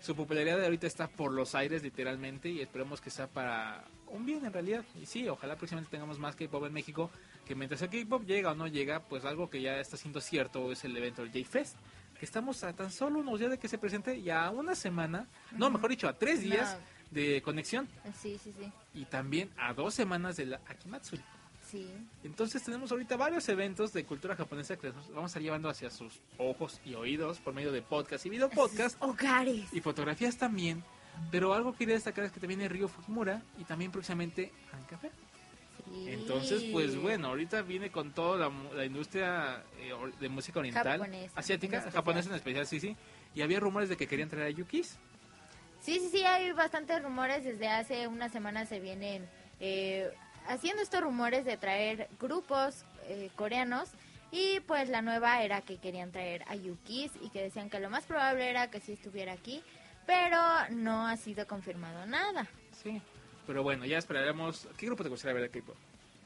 [0.00, 4.24] Su popularidad de ahorita está por los aires literalmente y esperemos que sea para un
[4.24, 4.82] bien en realidad.
[4.98, 7.10] Y sí, ojalá próximamente tengamos más K-pop en México,
[7.44, 10.72] que mientras el K-pop llega o no llega, pues algo que ya está siendo cierto
[10.72, 11.76] es el evento del J-Fest,
[12.20, 15.26] que estamos a tan solo unos días de que se presente y a una semana,
[15.52, 16.76] no, mejor dicho, a tres días
[17.10, 17.88] de conexión
[18.20, 18.70] Sí, sí, sí.
[18.94, 21.22] y también a dos semanas de la Akimatsuri.
[21.66, 21.88] Sí.
[22.22, 25.88] Entonces tenemos ahorita varios eventos de cultura japonesa que les vamos a estar llevando hacia
[25.90, 29.72] sus ojos y oídos por medio de podcast y video podcast Hogares.
[29.72, 30.84] y fotografías también.
[31.30, 34.52] Pero algo que quería destacar es que también viene Ryo Fukimura y también próximamente
[34.88, 35.10] Café.
[35.90, 36.06] Sí.
[36.08, 41.32] Entonces, pues bueno, ahorita viene con toda la, la industria eh, de música oriental, Japonesa,
[41.34, 42.96] asiática, japonesa en especial, sí, sí.
[43.34, 44.98] Y había rumores de que querían traer a Yukis.
[45.80, 47.44] Sí, sí, sí, hay bastantes rumores.
[47.44, 49.28] Desde hace una semana se vienen
[49.60, 50.10] eh,
[50.46, 53.90] haciendo estos rumores de traer grupos eh, coreanos.
[54.32, 57.90] Y pues la nueva era que querían traer a Yukis y que decían que lo
[57.90, 59.62] más probable era que sí estuviera aquí.
[60.06, 60.38] Pero
[60.70, 62.46] no ha sido confirmado nada.
[62.72, 63.00] Sí.
[63.50, 64.68] Pero bueno, ya esperaremos.
[64.76, 65.74] ¿Qué grupo te gustaría ver de K-pop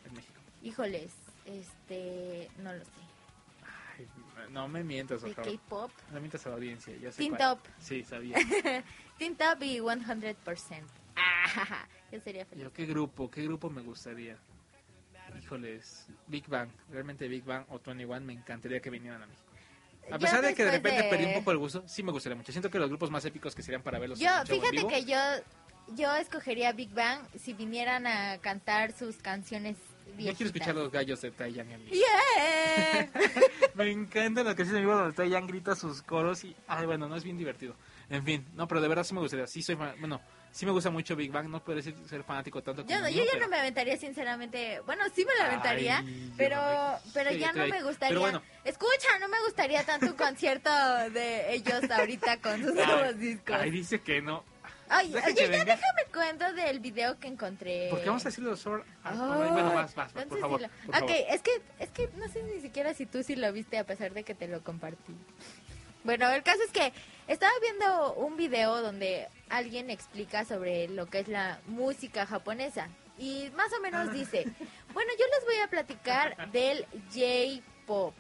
[0.07, 0.35] en México?
[0.63, 1.11] Híjoles,
[1.47, 2.91] este, no lo sé.
[3.97, 4.07] Ay,
[4.51, 5.35] No me mientas, de.
[5.35, 5.91] K-pop.
[6.13, 6.95] No mientas a la audiencia.
[7.01, 7.57] Ya sé Teen cuál.
[7.57, 7.61] Top.
[7.81, 8.37] Sí, sabía.
[9.19, 10.83] Teen Top y 100%.
[11.17, 12.65] Ah, yo sería feliz.
[12.65, 13.31] Yo, ¿qué grupo?
[13.31, 14.37] ¿Qué grupo me gustaría?
[15.43, 16.69] Híjoles, Big Bang.
[16.91, 19.49] Realmente Big Bang o 21 me encantaría que vinieran a México.
[20.09, 22.13] A Yo pesar de que de repente de- perdí un poco el gusto, sí me
[22.13, 22.53] gustaría mucho.
[22.53, 25.07] Siento que los grupos más épicos que serían para verlos Yo, en fíjate vivo, que
[25.07, 25.17] yo,
[25.89, 29.77] yo escogería Big Bang si vinieran a cantar sus canciones
[30.19, 31.95] Yo quiero escuchar los gallos de Taeyang en vivo.
[31.97, 33.11] Yeah.
[33.75, 36.55] Me encanta la canción en vivo donde Taeyang grita sus coros y...
[36.69, 37.75] Ay, bueno, no es bien divertido.
[38.11, 39.47] En fin, no, pero de verdad sí me gustaría.
[39.47, 40.21] Sí soy fan- Bueno,
[40.53, 41.49] sí me gusta mucho Big Bang.
[41.49, 43.97] No puedo decir ser fanático tanto como Yo, no, yo ya pero- no me aventaría
[43.97, 44.81] sinceramente.
[44.87, 48.09] Bueno, sí me la aventaría, Ay, pero me- pero Sí, ya no me gustaría.
[48.11, 48.43] Pero bueno.
[48.65, 50.71] Escucha, no me gustaría tanto un concierto
[51.13, 53.57] de ellos ahorita con sus Ay, nuevos discos.
[53.59, 54.45] Ay, dice que no.
[54.97, 55.65] Ay, oye, ya venga.
[55.65, 57.89] déjame cuento del video que encontré.
[57.91, 58.57] ¿Por qué vamos a decirlo?
[59.03, 60.61] Bueno, vas, vas, vas, por favor.
[60.61, 61.11] por ok, favor.
[61.11, 64.13] es que es que no sé ni siquiera si tú sí lo viste a pesar
[64.13, 65.15] de que te lo compartí.
[66.05, 66.93] Bueno, el caso es que
[67.27, 73.51] estaba viendo un video donde alguien explica sobre lo que es la música japonesa y
[73.57, 74.45] más o menos dice,
[74.93, 78.15] bueno, yo les voy a platicar del J-pop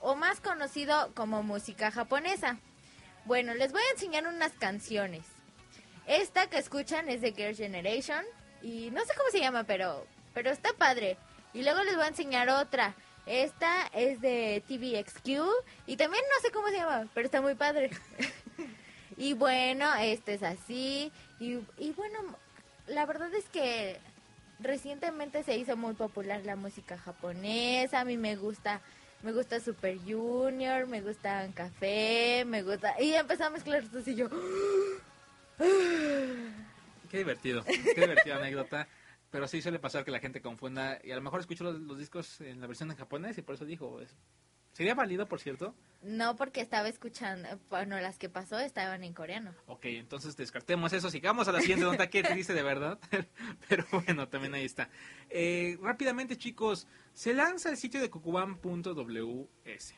[0.00, 2.58] o más conocido como música japonesa.
[3.24, 5.33] Bueno, les voy a enseñar unas canciones.
[6.06, 8.24] Esta que escuchan es de Girl Generation
[8.62, 11.16] y no sé cómo se llama, pero pero está padre.
[11.52, 12.94] Y luego les voy a enseñar otra.
[13.26, 15.28] Esta es de TVXQ
[15.86, 17.90] y también no sé cómo se llama, pero está muy padre.
[19.16, 22.18] y bueno, este es así y, y bueno,
[22.86, 23.98] la verdad es que
[24.60, 28.00] recientemente se hizo muy popular la música japonesa.
[28.00, 28.82] A mí me gusta
[29.22, 34.16] me gusta Super Junior, me gusta Café, me gusta y empezó a mezclar estos y
[34.16, 34.28] yo
[37.10, 38.88] Qué divertido, qué divertida anécdota.
[39.30, 41.98] Pero sí suele pasar que la gente confunda y a lo mejor escucho los, los
[41.98, 44.00] discos en la versión en japonés y por eso dijo,
[44.72, 45.74] ¿sería válido, por cierto?
[46.02, 49.54] No, porque estaba escuchando, bueno, las que pasó estaban en coreano.
[49.66, 52.98] Ok, entonces descartemos eso, sigamos a la siguiente nota, qué triste de verdad,
[53.68, 54.88] pero bueno, también ahí está.
[55.30, 59.94] Eh, rápidamente chicos, se lanza el sitio de cucuban.ws.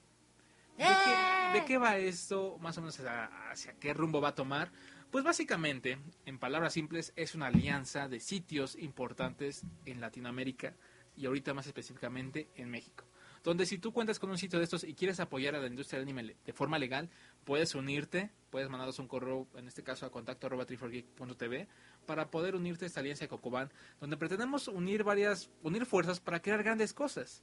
[0.76, 2.58] ¿De qué, de qué va esto?
[2.60, 4.70] Más o menos hacia, hacia qué rumbo va a tomar.
[5.16, 10.74] Pues básicamente, en palabras simples, es una alianza de sitios importantes en Latinoamérica
[11.16, 13.06] y ahorita más específicamente en México.
[13.42, 15.98] Donde si tú cuentas con un sitio de estos y quieres apoyar a la industria
[16.00, 17.08] del anime de forma legal,
[17.44, 21.66] puedes unirte, puedes mandarnos un correo, en este caso a contacto arroba 3forgeek.tv,
[22.04, 26.42] para poder unirte a esta alianza de Cocoban, donde pretendemos unir varias, unir fuerzas para
[26.42, 27.42] crear grandes cosas.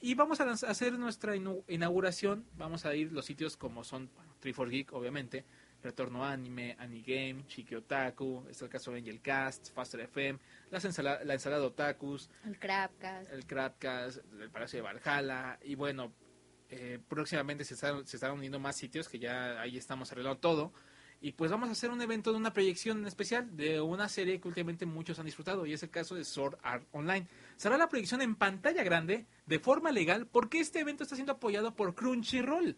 [0.00, 2.46] Y vamos a hacer nuestra inauguración.
[2.56, 5.44] Vamos a ir los sitios como son bueno, 3forgeek, obviamente,
[5.82, 10.38] Retorno Anime, Anigame, Chiki Otaku, está el caso de Angel Cast, Faster FM,
[10.70, 13.32] las ensala- la ensalada Otakus, El Crapcast.
[13.32, 16.12] el Crapcast, el Palacio de Valhalla, y bueno,
[16.70, 20.72] eh, próximamente se están, se están uniendo más sitios que ya ahí estamos arreglando todo.
[21.24, 24.40] Y pues vamos a hacer un evento de una proyección en especial de una serie
[24.40, 27.28] que últimamente muchos han disfrutado y es el caso de Sword Art Online.
[27.56, 31.76] Será la proyección en pantalla grande de forma legal porque este evento está siendo apoyado
[31.76, 32.76] por Crunchyroll.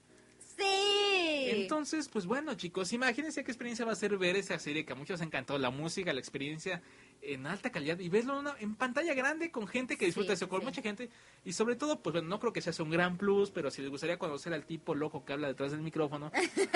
[1.51, 4.97] Entonces, pues bueno, chicos, imagínense qué experiencia va a ser ver esa serie que a
[4.97, 6.83] muchos encantó, la música, la experiencia
[7.23, 10.35] en alta calidad y verlo en, una- en pantalla grande con gente que disfruta Sí,
[10.35, 10.67] eso, con sí.
[10.67, 11.09] mucha gente
[11.45, 13.91] y sobre todo, pues bueno, no creo que sea un gran plus, pero si les
[13.91, 16.31] gustaría conocer al tipo loco que habla detrás del micrófono,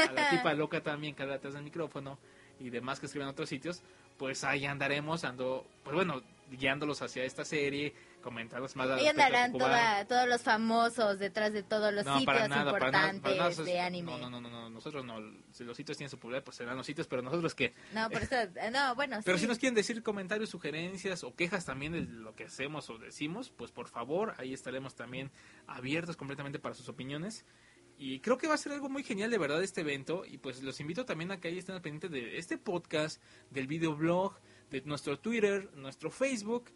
[0.08, 2.18] a la tipa loca también que habla detrás del micrófono
[2.60, 3.82] y demás que escriben en otros sitios,
[4.16, 10.04] pues ahí andaremos, ando, pues bueno, guiándolos hacia esta serie, comentándolos más Ahí andarán toda-
[10.06, 13.50] todos los famosos detrás de todos los No, sitios para nada, para nada, importantes para
[13.50, 14.12] nada, de anime.
[14.12, 15.16] No, no, no, no, no, nosotros no.
[15.52, 17.72] Si los sitios tienen su popularidad, pues serán los sitios, pero nosotros que.
[17.92, 18.36] No, por eso,
[18.72, 19.42] no, bueno, Pero sí.
[19.42, 23.50] si nos quieren decir comentarios, sugerencias o quejas también de lo que hacemos o decimos,
[23.50, 25.30] pues por favor, ahí estaremos también
[25.66, 27.44] abiertos completamente para sus opiniones.
[28.00, 30.24] Y creo que va a ser algo muy genial de verdad este evento.
[30.24, 33.66] Y pues los invito también a que ahí estén al pendiente de este podcast, del
[33.66, 34.38] videoblog,
[34.70, 36.70] de nuestro Twitter, nuestro Facebook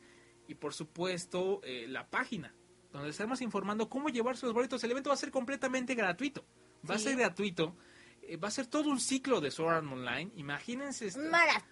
[0.49, 2.55] y por supuesto eh, la página,
[2.93, 4.83] donde estaremos informando cómo llevarse los boletos.
[4.85, 6.45] El evento va a ser completamente gratuito.
[6.89, 7.77] Va a ser gratuito.
[8.23, 10.31] Eh, va a ser todo un ciclo de Sword Art Online.
[10.37, 11.07] Imagínense.
[11.09, 11.63] este- Un Va a ser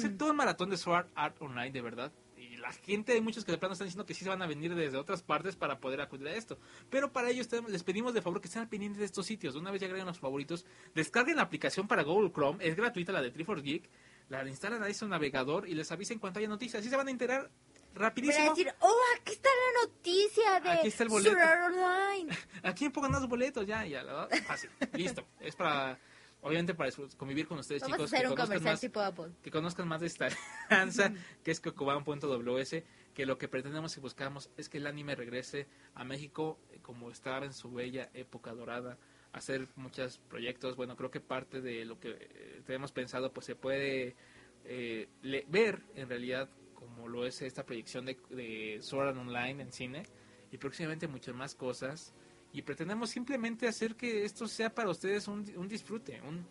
[0.00, 0.18] maratón.
[0.18, 2.12] todo un maratón de Sword Art Online, de verdad.
[2.36, 4.46] Y la gente, hay muchos que de plano están diciendo que sí se van a
[4.46, 6.58] venir desde otras partes para poder acudir a esto.
[6.88, 9.54] Pero para ello les pedimos de favor que estén al pendiente de estos sitios.
[9.56, 12.64] Una vez ya agreguen los favoritos, descarguen la aplicación para Google Chrome.
[12.66, 13.90] Es gratuita la de Triforce Geek.
[14.30, 16.80] La instalan ahí en su navegador y les avisen cuando haya noticias.
[16.80, 17.50] Así se van a enterar
[17.94, 18.50] a rapidísimo.
[18.50, 21.36] decir, oh, aquí está la noticia de Aquí está el boleto.
[21.36, 22.32] Online.
[22.62, 24.70] Aquí pongan los boletos, ya, ya, la verdad, fácil.
[24.92, 25.26] Listo.
[25.40, 25.98] Es para,
[26.42, 28.12] obviamente, para convivir con ustedes, Vamos a chicos.
[28.12, 29.32] hacer que un conozcan comercial más- tipo Apple.
[29.42, 30.28] que conozcan más de esta
[30.70, 31.12] alianza,
[31.44, 32.74] que es cocoban.ws.
[33.14, 37.10] que lo que pretendemos y buscamos es que el anime regrese a México eh, como
[37.10, 38.96] estaba en su bella época dorada,
[39.32, 40.76] hacer muchos proyectos.
[40.76, 44.16] Bueno, creo que parte de lo que eh, tenemos pensado pues se puede
[44.64, 49.62] eh, le- ver en realidad como lo es esta proyección de, de Sword Art Online
[49.62, 50.02] en cine
[50.50, 52.14] y próximamente muchas más cosas
[52.52, 56.46] y pretendemos simplemente hacer que esto sea para ustedes un, un disfrute, un,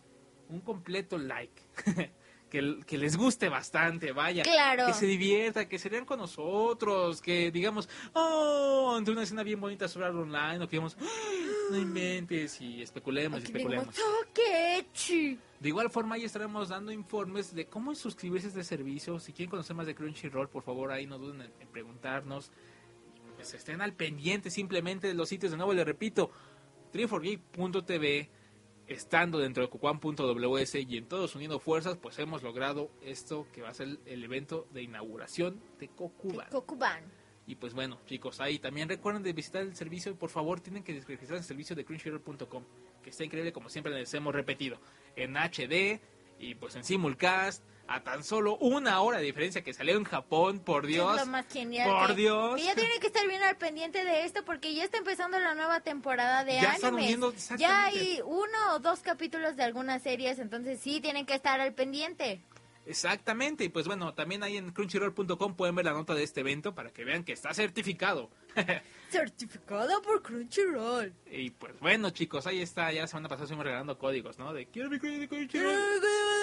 [0.49, 1.61] un completo like.
[2.49, 4.43] que, que les guste bastante, vaya.
[4.43, 4.85] Claro.
[4.87, 9.59] Que se divierta, que se vean con nosotros, que digamos, oh, ante una escena bien
[9.61, 11.05] bonita sobre algo online, o que digamos, "Ah,
[11.71, 13.99] no inventes y especulemos y Aquí digamos, especulemos.
[13.99, 15.37] "Oh, qué chi".
[15.59, 19.19] De igual forma, ahí estaremos dando informes de cómo suscribirse a este servicio.
[19.19, 22.51] Si quieren conocer más de Crunchyroll, por favor, ahí no duden en, en preguntarnos.
[23.35, 25.51] Pues estén al pendiente simplemente de los sitios.
[25.51, 26.31] De nuevo, les repito,
[26.93, 28.29] 3forgeek.tv,
[28.89, 33.69] estando dentro de Cucuan.ws y en todos uniendo fuerzas, pues hemos logrado esto que va
[33.69, 36.49] a ser el evento de inauguración de Kokuban.
[36.49, 37.03] Kokuban.
[37.45, 40.15] Y pues bueno, chicos, ahí también recuerden de visitar el servicio.
[40.15, 42.63] Por favor, tienen que registrar el servicio de Crunchyroll.com,
[43.03, 44.79] que está increíble, como siempre les hemos repetido.
[45.15, 46.01] En HD
[46.39, 50.59] y pues en simulcast, a tan solo una hora de diferencia que salió en Japón,
[50.59, 51.15] por Dios.
[51.19, 51.89] Es lo más genial.
[51.89, 52.55] Por que- Dios.
[52.57, 55.55] Que ya tienen que estar bien al pendiente de esto porque ya está empezando la
[55.55, 57.17] nueva temporada de Ya están animes.
[57.17, 61.59] uniendo, ya hay uno o dos capítulos de algunas series, entonces sí tienen que estar
[61.59, 62.41] al pendiente.
[62.85, 66.73] Exactamente, y pues bueno, también ahí en crunchyroll.com pueden ver la nota de este evento
[66.73, 68.31] para que vean que está certificado.
[69.11, 71.13] Certificado por Crunchyroll.
[71.31, 74.53] y pues bueno, chicos, ahí está, ya la semana pasada estuvimos regalando códigos, ¿no?
[74.53, 75.35] De quiero mi código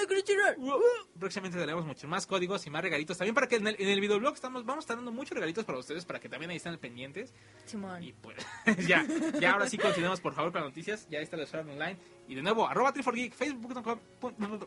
[0.07, 0.83] de Crunchyroll.
[1.19, 3.19] Próximamente daremos muchos más códigos y más regalitos.
[3.19, 5.65] También para que en el, en el videoblog estamos, vamos a estar dando muchos regalitos
[5.65, 7.33] para ustedes para que también ahí estén pendientes.
[7.65, 8.03] Simón.
[8.03, 8.37] Y pues
[8.87, 9.07] ya,
[9.41, 11.07] ya ahora sí continuemos por favor con las noticias.
[11.11, 11.97] Ya está la Sword online.
[12.29, 13.99] Y de nuevo, arroba Triforgeek, facebook.com,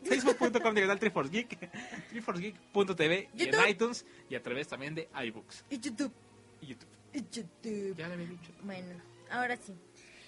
[0.04, 1.70] facebook.com diagonal Triforgeek,
[2.10, 6.12] triforgeek.tv y en iTunes y a través también de iBooks Y YouTube.
[6.60, 6.88] y YouTube.
[7.12, 7.96] Y YouTube.
[7.96, 8.52] Ya le había dicho.
[8.62, 9.00] Bueno,
[9.30, 9.74] ahora sí.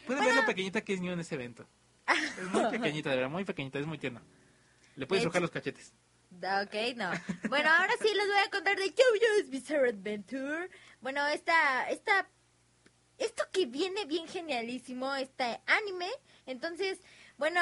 [0.06, 1.66] Pueden ver lo pequeñita que es Neo en ese evento.
[2.06, 4.22] Es muy pequeñita, de verdad, muy pequeñita, es muy tierna.
[4.96, 5.92] Le puedes Es- rojar los cachetes.
[6.34, 7.10] Ok, no.
[7.50, 10.70] Bueno, ahora sí les voy a contar de JoJo's Bizarre Adventure.
[11.00, 12.26] Bueno, esta, esta,
[13.18, 16.08] esto que viene bien genialísimo, este anime.
[16.46, 16.98] Entonces,
[17.36, 17.60] bueno,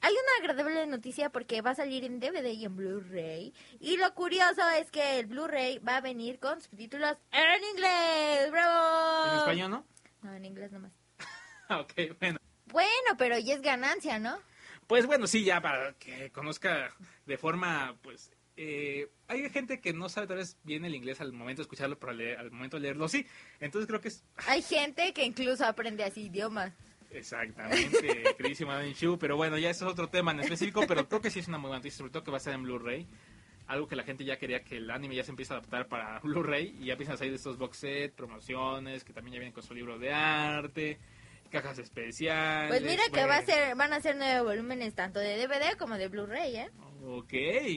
[0.00, 3.52] hay una agradable noticia porque va a salir en DVD y en Blu-ray.
[3.80, 8.50] Y lo curioso es que el Blu-ray va a venir con subtítulos en inglés.
[8.50, 9.32] ¡Bravo!
[9.32, 9.86] ¿En español no?
[10.22, 10.92] No, en inglés nomás.
[11.70, 12.38] ok, bueno.
[12.66, 14.38] Bueno, pero ya es ganancia, ¿no?
[14.86, 16.94] Pues bueno, sí, ya para que conozca
[17.26, 21.32] de forma, pues, eh, hay gente que no sabe tal vez bien el inglés al
[21.32, 23.26] momento de escucharlo, pero al, leer- al momento de leerlo sí.
[23.60, 26.72] Entonces creo que es Hay gente que incluso aprende así idiomas.
[27.10, 31.20] exactamente queridísimo Adam Shu, pero bueno, ya eso es otro tema en específico, pero creo
[31.20, 33.06] que sí es una muy buena noticia, sobre todo que va a estar en Blu-ray.
[33.66, 36.20] Algo que la gente ya quería que el anime ya se empiece a adaptar para
[36.22, 39.64] Blu-ray y ya empiezan a salir estos box set, promociones, que también ya vienen con
[39.64, 40.98] su libro de arte,
[41.62, 42.68] cajas especiales.
[42.68, 43.46] Pues mira que va a bueno.
[43.46, 46.70] ser, van a ser nueve volúmenes tanto de DVD como de Blu-ray, ¿eh?
[47.04, 47.32] Ok.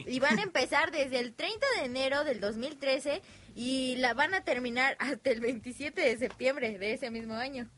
[0.06, 3.22] Y van a empezar desde el 30 de enero del 2013
[3.54, 7.68] y la van a terminar hasta el 27 de septiembre de ese mismo año,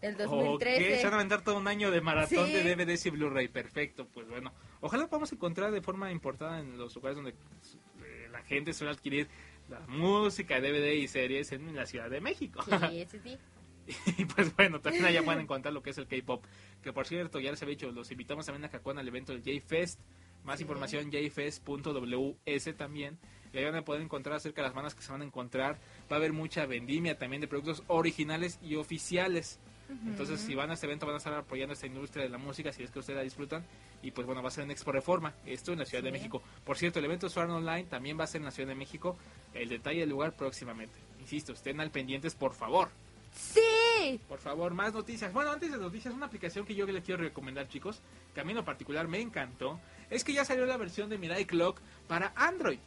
[0.00, 0.96] del Ok, 2013.
[0.98, 2.52] se van a aventar todo un año de maratón Sí.
[2.52, 3.48] de DVDs y Blu-ray.
[3.48, 4.52] Perfecto, pues bueno.
[4.80, 9.28] Ojalá podamos encontrar de forma importada en los lugares donde eh, la gente suele adquirir
[9.68, 12.62] la música, DVD y series en la Ciudad de México.
[12.62, 13.38] Sí, sí, sí.
[14.18, 16.44] y pues bueno, también allá pueden encontrar lo que es el K-pop.
[16.82, 19.42] Que por cierto, ya les había dicho, los invitamos también a Cacuán al evento del
[19.42, 20.00] J-Fest.
[20.44, 20.62] Más Sí.
[20.62, 23.18] información, jfest.ws también.
[23.52, 25.78] Y ahí van a poder encontrar acerca de las bandas que se van a encontrar.
[26.10, 29.58] Va a haber mucha vendimia también de productos originales y oficiales.
[30.04, 32.72] Entonces, si van a este evento, van a estar apoyando esta industria de la música,
[32.72, 33.64] si es que ustedes la disfrutan.
[34.02, 36.10] Y pues bueno, va a ser en Expo Reforma, esto en la Ciudad de.
[36.10, 36.42] México.
[36.64, 39.16] Por cierto, el evento Sword Online también va a ser en la Ciudad de México.
[39.54, 40.94] El detalle del lugar próximamente.
[41.20, 42.88] Insisto, estén al pendientes, por favor.
[43.36, 44.20] Sí.
[44.28, 45.32] Por favor, más noticias.
[45.32, 48.00] Bueno, antes de noticias, una aplicación que yo les quiero recomendar, chicos,
[48.34, 51.18] que a mí en lo particular me encantó, es que ya salió la versión de
[51.18, 52.78] Mirai Clock para Android.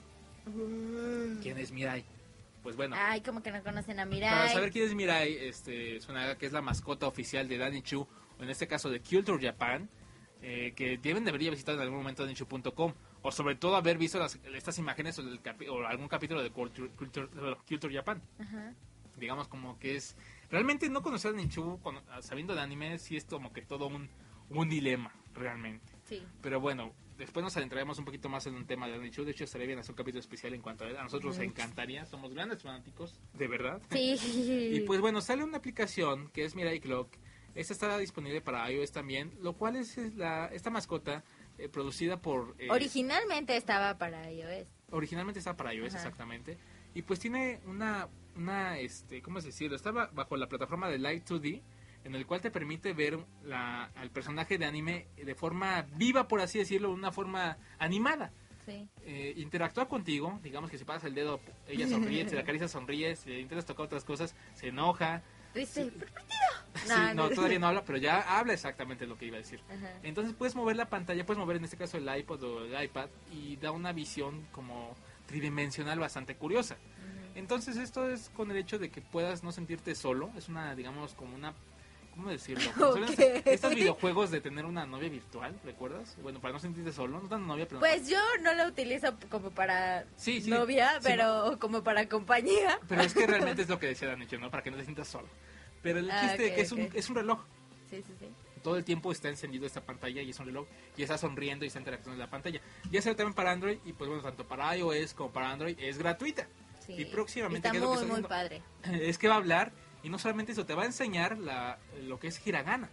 [1.42, 2.04] ¿Quién es Mirai?
[2.64, 4.50] Pues bueno, Ay, como que no conocen a para Mirai.
[4.54, 8.02] saber quién es Mirai, este, Sunaga, que es la mascota oficial de Danichu,
[8.40, 9.90] o en este caso de Culture Japan,
[10.42, 14.40] eh, que deben debería visitar en algún momento Danichu.com, o sobre todo haber visto las-
[14.56, 15.24] estas imágenes o,
[15.72, 17.30] o algún capítulo de Culture, Culture-
[17.68, 18.74] Culture Japan Ajá.
[19.18, 20.16] digamos como que es
[20.50, 24.10] realmente no conocer a Ninchu cono- sabiendo de anime sí es como que todo un,
[24.50, 26.24] un dilema realmente Sí.
[26.42, 29.44] pero bueno después nos adentraremos un poquito más en un tema de Ninchu de hecho
[29.44, 32.34] estaría bien hacer un capítulo especial en cuanto a él a nosotros nos encantaría somos
[32.34, 34.16] grandes fanáticos de verdad Sí.
[34.74, 37.14] y pues bueno sale una aplicación que es Mirai Clock
[37.56, 41.24] esta está disponible para iOS también lo cual es, la esta mascota
[41.58, 44.68] eh, producida por eh, Originalmente estaba para iOS.
[44.92, 45.98] Originalmente está para iOS, Ajá.
[45.98, 46.58] exactamente.
[46.94, 49.76] Y pues tiene una, una este, ¿cómo es decirlo?
[49.76, 51.62] Está ba- bajo la plataforma de Live 2D,
[52.06, 56.42] en el cual te permite ver la, al personaje de anime de forma viva, por
[56.42, 58.32] así decirlo, una forma animada.
[58.66, 58.88] Sí.
[59.04, 63.16] Eh, interactúa contigo, digamos que si pasas el dedo, ella sonríe, si la caricia sonríe,
[63.16, 65.22] si le intentas tocar otras cosas, se enoja.
[65.56, 65.92] Dice,
[66.76, 67.30] Sí, No, no, no.
[67.36, 69.60] todavía no habla, pero ya habla exactamente lo que iba a decir.
[69.70, 69.90] Ajá.
[70.04, 73.10] Entonces puedes mover la pantalla, puedes mover en este caso el iPod o el iPad
[73.34, 74.96] y da una visión como
[75.30, 76.76] tridimensional bastante curiosa.
[77.36, 81.14] Entonces esto es con el hecho de que puedas no sentirte solo, es una, digamos,
[81.14, 81.54] como una...
[82.16, 82.70] ¿Cómo decirlo?
[83.46, 86.18] Estos- videojuegos de tener una novia virtual, ¿recuerdas?
[86.22, 87.80] Bueno, para no sentirte solo, no tan novia, pero...
[87.80, 90.50] Pues yo no lo utilizo como para Sí, sí.
[90.50, 92.78] novia, Sí, pero como para compañía.
[92.90, 94.50] Pero es que realmente es lo que decía Danicho, ¿no?
[94.52, 95.30] Para que no te sientas solo.
[95.82, 97.40] Pero el Ah, chiste ok, que es un, es un reloj.
[97.90, 98.26] Sí, sí, sí.
[98.64, 101.68] Todo el tiempo está encendido esta pantalla y es un reloj y está sonriendo y
[101.68, 102.62] está interactuando en la pantalla.
[102.92, 105.98] Ya sale también para Android y pues bueno, tanto para iOS como para Android es
[105.98, 106.48] gratuita.
[106.86, 106.94] sí.
[106.94, 108.62] Y próximamente, Está ¿qué es lo que muy, muy padre.
[109.02, 109.72] Es que va a hablar
[110.04, 112.90] y no solamente eso, te va a enseñar la, lo que es hiragana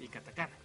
[0.00, 0.56] y katakana.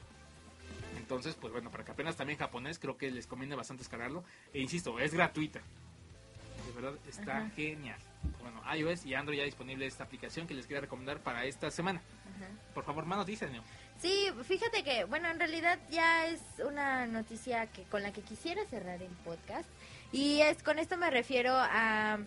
[0.97, 4.23] Entonces, pues bueno, para que apenas también japonés, creo que les conviene bastante descargarlo.
[4.53, 5.61] E insisto, es gratuita.
[6.65, 7.49] De verdad, está Ajá.
[7.51, 7.97] genial.
[8.41, 12.01] Bueno, iOS y Android ya disponible esta aplicación que les quería recomendar para esta semana.
[12.35, 12.49] Ajá.
[12.73, 13.63] Por favor, más noticias, Neo.
[14.01, 18.63] Sí, fíjate que, bueno, en realidad ya es una noticia que con la que quisiera
[18.65, 19.67] cerrar el podcast.
[20.11, 22.19] Y es con esto me refiero a,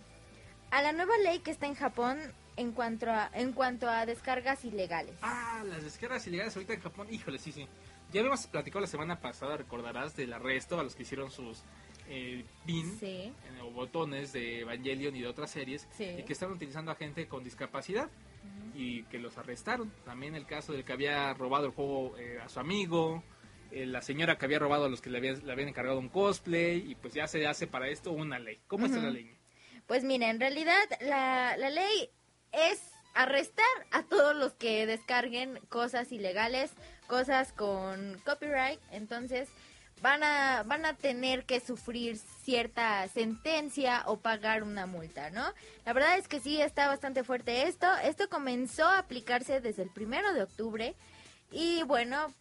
[0.70, 2.18] a la nueva ley que está en Japón
[2.56, 5.14] en cuanto a, en cuanto a descargas ilegales.
[5.22, 7.66] Ah, las descargas ilegales ahorita en Japón, híjole, sí, sí.
[8.12, 11.62] Ya habíamos platicado la semana pasada, recordarás, del arresto a los que hicieron sus
[12.08, 13.06] eh, pin Sí.
[13.06, 16.04] eh, o botones de Evangelion y de otras series Sí.
[16.18, 18.10] y que estaban utilizando a gente con discapacidad
[18.74, 19.92] y que los arrestaron.
[20.04, 23.22] También el caso del que había robado el juego eh, a su amigo,
[23.70, 26.08] eh, la señora que había robado a los que le habían, le habían encargado un
[26.08, 28.60] cosplay y pues ya se hace para esto una ley.
[28.66, 29.06] ¿Cómo está Ujú.
[29.06, 29.36] la ley?
[29.86, 32.10] Pues mira, en realidad la, la ley
[32.52, 32.80] es
[33.14, 36.72] arrestar a todos los que descarguen cosas ilegales,
[37.08, 39.48] cosas con copyright, entonces
[40.00, 45.52] van a van a tener que sufrir cierta sentencia o pagar una multa, ¿no?
[45.84, 47.86] La verdad es que sí está bastante fuerte esto.
[48.02, 50.94] Esto comenzó a aplicarse desde el primero de octubre
[51.52, 52.32] y bueno,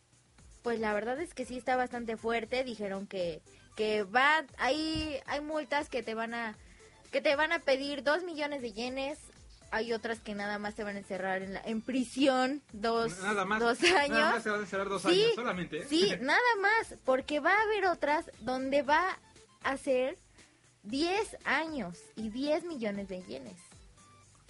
[0.63, 2.63] pues la verdad es que sí está bastante fuerte.
[2.63, 3.41] Dijeron que
[3.75, 6.55] que va hay hay multas que te van a
[7.11, 9.19] que te van a pedir dos millones de yenes.
[9.71, 13.45] Hay otras que nada más te van a encerrar en, la, en prisión dos, Nada
[13.45, 13.59] más.
[13.59, 14.19] dos Nada años.
[14.19, 15.79] más se van a encerrar dos Sí, años solamente.
[15.79, 15.85] ¿eh?
[15.87, 19.17] Sí, nada más, porque va a haber otras donde va
[19.63, 20.17] a ser
[20.83, 23.57] 10 años y 10 millones de yenes.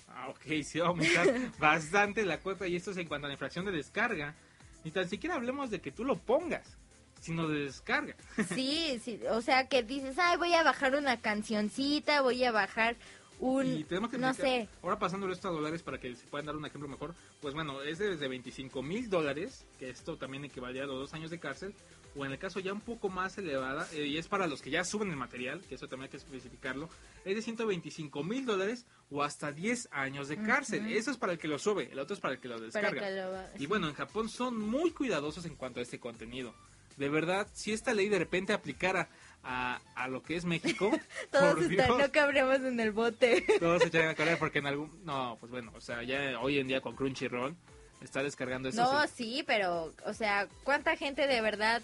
[0.07, 1.27] Ah, ok, sí va a aumentar
[1.59, 4.35] bastante la cuota y esto es en cuanto a la infracción de descarga.
[4.83, 6.77] Ni tan siquiera hablemos de que tú lo pongas,
[7.19, 8.15] sino de descarga.
[8.55, 12.95] Sí, sí, o sea que dices, ay, voy a bajar una cancioncita, voy a bajar
[13.39, 16.27] un, y tenemos que no explicar- sé, Ahora pasándolo esto a dólares para que se
[16.27, 17.15] puedan dar un ejemplo mejor.
[17.41, 21.31] Pues bueno, es desde 25 mil dólares, que esto también equivale a los dos años
[21.31, 21.73] de cárcel.
[22.15, 24.71] O en el caso ya un poco más elevada, eh, y es para los que
[24.71, 26.89] ya suben el material, que eso también hay que especificarlo,
[27.23, 30.91] es de 125 mil dólares o hasta 10 años de cárcel.
[30.91, 32.99] Eso es para el que lo sube, el otro es para el que lo descarga.
[32.99, 33.61] que lo...
[33.63, 36.55] Y bueno, en Japón son muy cuidadosos en cuanto a este contenido.
[36.97, 39.07] De verdad, si esta ley de repente aplicara
[39.43, 40.91] a, a lo que es México,
[41.31, 43.45] Todos están, no cabremos en el bote.
[43.59, 45.03] todos se echan a correr porque en algún...
[45.05, 47.55] No, pues bueno, o sea, ya hoy en día con Crunchyroll
[48.01, 48.81] está descargando eso.
[48.81, 51.81] No, sí, pero, o sea, ¿cuánta gente de verdad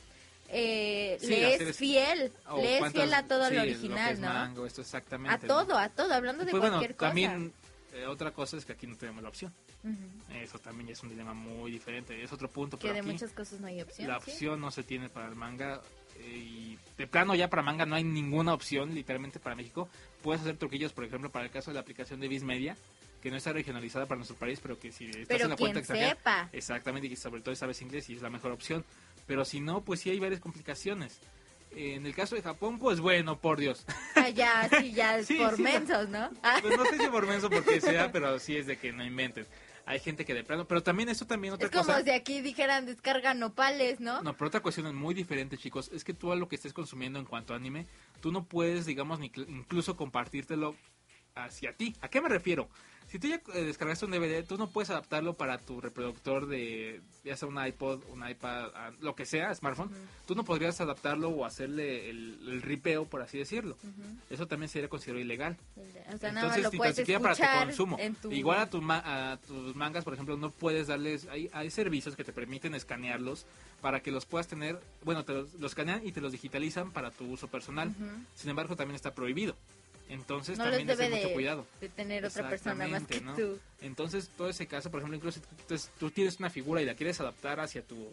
[0.49, 2.31] eh, Sí, le es fiel?
[2.49, 4.27] o le es fiel a todo sí, lo original, es ¿no?
[4.27, 5.33] mango, esto exactamente.
[5.33, 5.47] A ¿no?
[5.65, 7.07] todo, a todo, hablando de pues bueno, cualquier cosa.
[7.09, 7.53] también
[7.93, 9.53] eh, otra cosa es que aquí no tenemos la opción.
[9.83, 10.33] Ujú.
[10.35, 12.21] Eso también es un dilema muy diferente.
[12.21, 14.07] Es otro punto, Que de aquí muchas cosas no hay opción.
[14.09, 14.31] la ¿sí?
[14.31, 15.81] opción no se tiene para el manga.
[16.33, 19.89] Y de plano ya para manga no hay ninguna opción, literalmente para México.
[20.21, 22.77] Puedes hacer truquillos, por ejemplo, para el caso de la aplicación de Viz Media,
[23.21, 25.79] que no está regionalizada para nuestro país, pero que si estás Pero en la cuenta
[25.79, 26.49] extranjera, sepa.
[26.53, 28.85] Exactamente, y que sobre todo sabes inglés y es la mejor opción.
[29.27, 31.19] Pero si no, pues sí hay varias complicaciones.
[31.75, 33.85] En el caso de Japón, pues bueno, por Dios.
[34.15, 36.29] Ah, ya, sí, ya, Sí, por sí, mensos, ¿no?
[36.61, 39.45] Pues no sé si por menso porque sea, pero sí es de que no inventen.
[39.87, 42.03] Hay gente que de plano, pero también eso también otra es como cosa.
[42.03, 44.21] si aquí dijeran descarga nopales, ¿no?
[44.23, 45.91] No, pero otra cuestión es muy diferente, chicos.
[45.93, 47.85] Es que tú a lo que estés consumiendo en cuanto a anime,
[48.19, 50.75] tú no puedes, digamos, ni cl- incluso compartírtelo
[51.35, 51.95] hacia ti.
[52.01, 52.67] ¿A qué me refiero?
[53.07, 57.01] Si tú ya eh, descargaste un DVD, tú no puedes adaptarlo para tu reproductor de,
[57.23, 59.89] ya sea un iPod, un iPad, ah, lo que sea, smartphone.
[60.25, 63.77] Tú no podrías adaptarlo o hacerle el, el ripeo, por así decirlo.
[64.29, 65.55] Eso también sería considerado ilegal.
[65.77, 67.97] O sea, nada Entonces, lo ni tan puedes siquiera para tu consumo.
[68.21, 68.31] tu...
[68.31, 71.27] Igual a, tu ma- a tus mangas, por ejemplo, no puedes darles.
[71.27, 73.45] Hay, hay servicios que te permiten escanearlos
[73.81, 74.79] para que los puedas tener.
[75.03, 77.93] Bueno, te los, los escanean y te los digitalizan para tu uso personal.
[78.35, 79.55] Sin embargo, también está prohibido.
[80.09, 81.65] Entonces no también debe de mucho de, cuidado.
[81.81, 83.53] de tener otra persona más que Exactamente, ¿no?
[83.55, 83.59] tú.
[83.81, 87.19] Entonces, todo ese caso, por ejemplo, incluso si tú, tienes una figura y la quieres
[87.19, 88.11] adaptar hacia tu,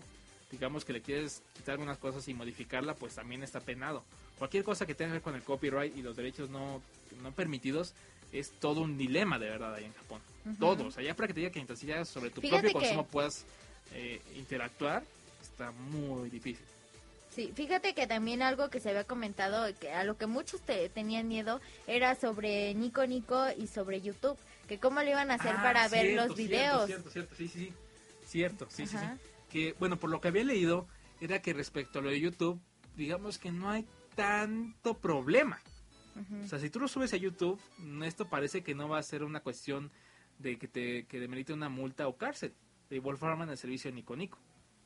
[0.50, 4.04] digamos que le quieres quitar algunas cosas y modificarla, pues también está penado.
[4.38, 6.82] Cualquier cosa que tenga que ver con el copyright y los derechos no,
[7.22, 7.94] no permitidos
[8.32, 10.22] es todo un dilema de verdad ahí en Japón.
[10.46, 10.56] Ujú.
[10.56, 12.80] Todo, o sea, ya para que te diga que entonces ya sobre tu Fíjate propio
[12.80, 13.44] consumo puedas
[13.92, 15.04] eh, interactuar,
[15.42, 16.64] está muy difícil.
[17.34, 20.90] Sí, fíjate que también algo que se había comentado, que a lo que muchos te,
[20.90, 25.54] tenían miedo, era sobre Nico Nico y sobre YouTube, que cómo le iban a hacer
[25.56, 26.86] Ah, para ver cierto, los cierto, videos.
[26.86, 27.72] Cierto, cierto, sí, sí, sí.
[28.26, 29.06] Cierto, sí, sí, sí.
[29.48, 30.86] Que, bueno, por lo que había leído,
[31.20, 32.60] era que respecto a lo de YouTube,
[32.96, 35.58] digamos que no hay tanto problema.
[36.44, 37.58] O sea, si tú lo subes a YouTube,
[38.04, 39.90] esto parece que no va a ser una cuestión
[40.38, 42.52] de que te que demerite una multa o cárcel.
[42.90, 44.38] De igual forma en el servicio de Nico Nico,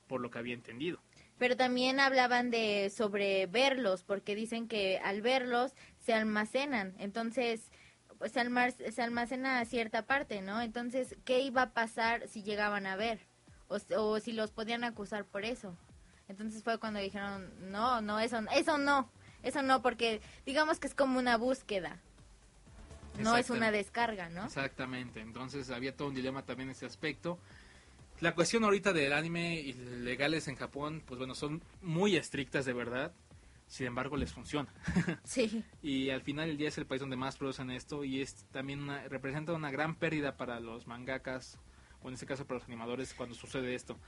[0.06, 1.00] por lo que había entendido.
[1.38, 7.70] Pero también hablaban de sobre verlos, porque dicen que al verlos se almacenan, entonces
[8.18, 10.62] pues, se, almar- se almacena cierta parte, ¿no?
[10.62, 13.20] Entonces, ¿qué iba a pasar si llegaban a ver?
[13.68, 15.76] O, o si los podían acusar por eso.
[16.28, 19.10] Entonces fue cuando dijeron, no, no, eso, eso no,
[19.42, 22.00] eso no, porque digamos que es como una búsqueda,
[23.18, 24.46] no es una descarga, ¿no?
[24.46, 27.38] Exactamente, entonces había todo un dilema también en ese aspecto.
[28.20, 32.72] La cuestión ahorita del anime y legales en Japón, pues bueno, son muy estrictas de
[32.72, 33.12] verdad,
[33.68, 34.68] sin embargo les funciona.
[35.24, 35.62] Sí.
[35.82, 38.82] Y al final el día es el país donde más producen esto y es también
[38.82, 41.58] una- representa una gran pérdida para los mangakas,
[42.02, 43.98] o en este caso para los animadores cuando sucede esto,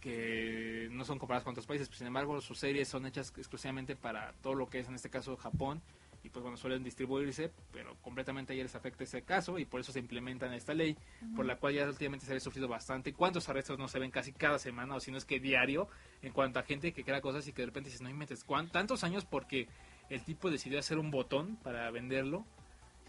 [0.00, 3.96] que no son comparadas con otros países, pues, sin embargo sus series son hechas exclusivamente
[3.96, 5.80] para todo lo que es en este caso Japón
[6.26, 9.80] y pues bueno suelen distribuirse, pero completamente a ellos les afecta ese caso y por
[9.80, 10.98] eso se implementa en esta ley,
[11.36, 13.12] por la cual ya últimamente se había sufrido bastante.
[13.12, 15.88] ¿Cuántos arrestos no se ven casi cada semana o si no es que diario
[16.22, 18.68] en cuanto a gente que crea cosas y que de repente dices, no inventes, ¿cuán-
[18.72, 19.68] tantos años porque
[20.10, 22.44] el tipo decidió hacer un botón para venderlo?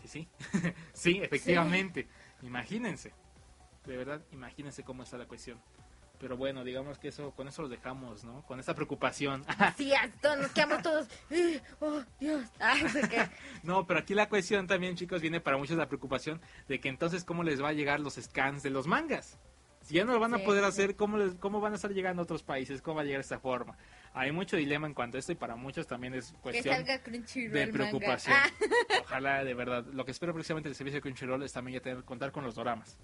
[0.03, 0.27] Sí, sí,
[0.93, 2.07] sí, efectivamente,
[2.43, 3.13] imagínense,
[3.87, 5.59] de verdad, imagínense cómo está la cuestión.
[6.19, 8.41] Pero bueno, digamos que eso, con eso lo dejamos, ¿no?
[8.47, 9.45] Con esta preocupación.
[9.77, 9.93] Sí,
[10.23, 12.81] nos quedamos todos, "Eh, oh, Dios, ay,
[13.63, 17.23] no pero aquí la cuestión también, chicos, viene para muchos la preocupación de que entonces
[17.23, 19.37] cómo les va a llegar los scans de los mangas.
[19.83, 20.69] Si ya no lo van a Sí, poder sí.
[20.69, 22.81] hacer, ¿cómo, les- ¿cómo van a estar llegando a otros países?
[22.81, 23.77] ¿Cómo va a llegar esta forma?
[24.13, 28.35] Hay mucho dilema en cuanto a esto y para muchos también es cuestión de preocupación.
[28.35, 28.49] Ah,
[29.01, 29.85] Ojalá, de verdad.
[29.93, 32.55] Lo que espero precisamente del servicio de Crunchyroll es también ya tener, contar con los
[32.55, 32.97] doramas.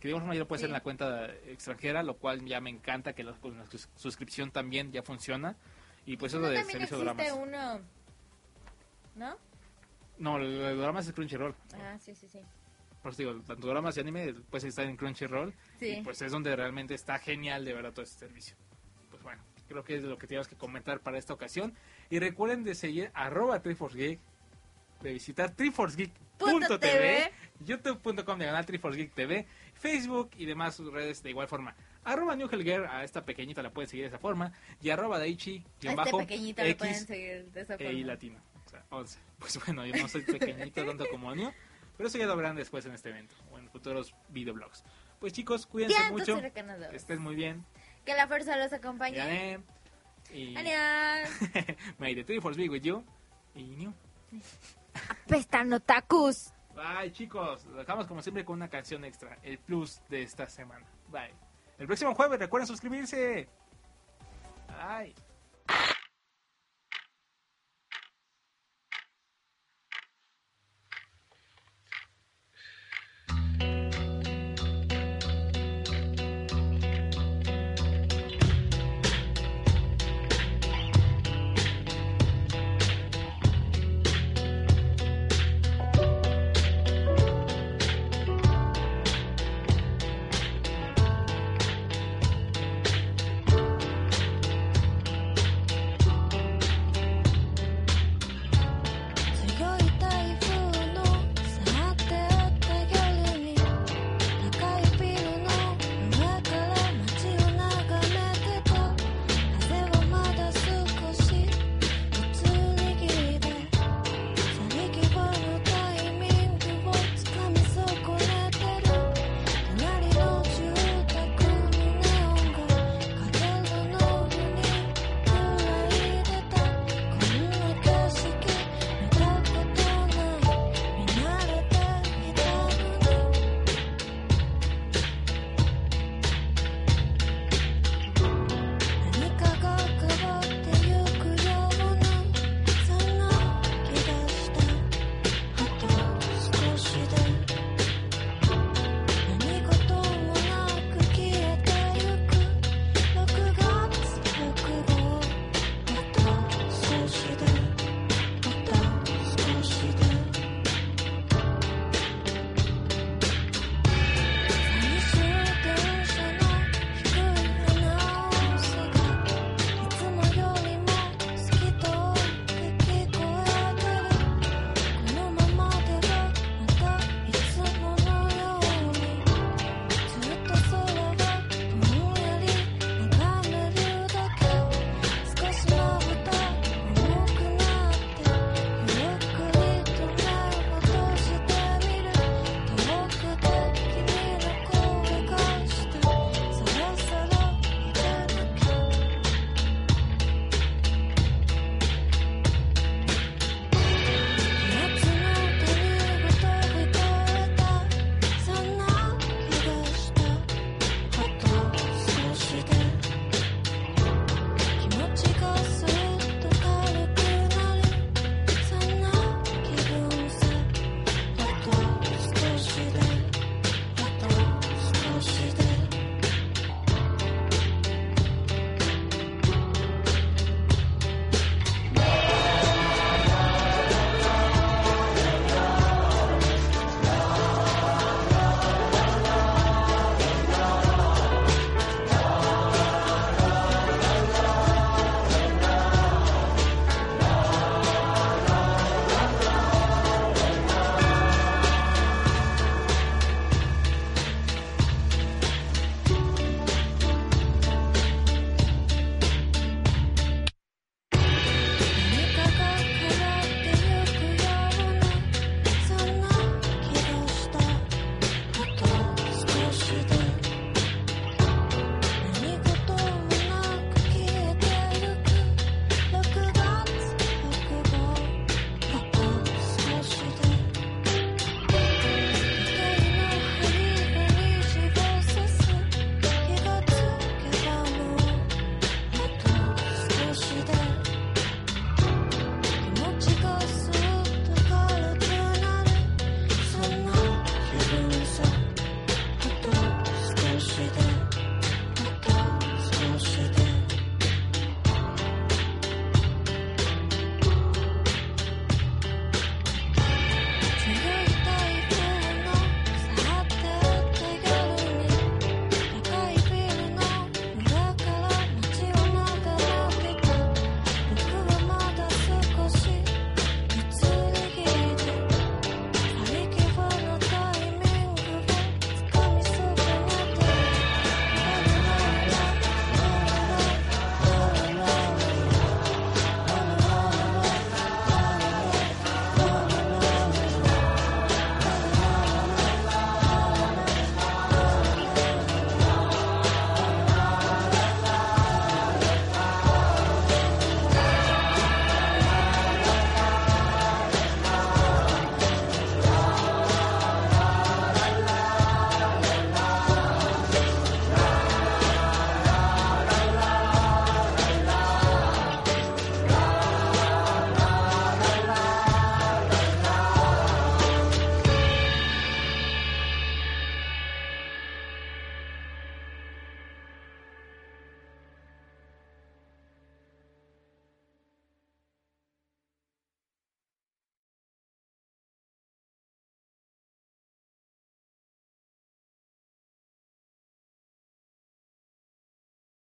[0.00, 0.66] Que de ya lo puede Sí.
[0.66, 4.50] en la cuenta extranjera, lo cual ya me encanta que la, con la sus- suscripción
[4.50, 5.56] también ya funciona.
[6.04, 7.80] Y pues eso no, del también servicio de uno,
[9.16, 9.36] ¿no?
[10.18, 11.54] No, el de doramas es Crunchyroll.
[11.74, 12.40] Ah, sí, sí, sí.
[13.02, 15.98] Por eso digo, tanto dramas y anime pues estar en Crunchyroll Sí.
[15.98, 18.56] y pues es donde realmente está genial de verdad todo este servicio.
[19.10, 21.74] Pues bueno, creo que es lo que teníamos que comentar para esta ocasión.
[22.10, 24.20] Y recuerden de seguir arroba TriforceGeek,
[25.02, 27.32] de visitar triforcegeek.tv,
[27.64, 31.74] youtube.com diagonal triforcegeek TV, Facebook y demás redes de igual forma.
[32.04, 35.64] Arroba New Helger, a esta pequeñita la pueden seguir de esa forma, y arroba Daichi,
[35.74, 36.28] este bajo, pueden
[36.94, 38.06] seguir de esa e forma.
[38.06, 38.38] Latino.
[38.64, 39.18] O sea, 11.
[39.38, 41.52] Pues bueno, yo no soy pequeñito tanto como Neo,
[41.96, 44.82] pero eso ya lo verán después en este evento o en futuros videoblogs.
[45.20, 47.64] Pues chicos, cuídense Ya, mucho, que estén muy bien.
[48.06, 49.58] Que la fuerza los acompañe.
[50.32, 51.30] Y Adiós.
[51.98, 53.04] may the three force be with you.
[53.54, 53.94] Y Neo.
[55.08, 56.52] Apestan otakus.
[56.74, 60.86] Bye chicos, dejamos como siempre con una canción extra, el plus de esta semana.
[61.08, 61.32] Bye.
[61.78, 63.48] El próximo jueves recuerden suscribirse.
[64.68, 65.14] Bye.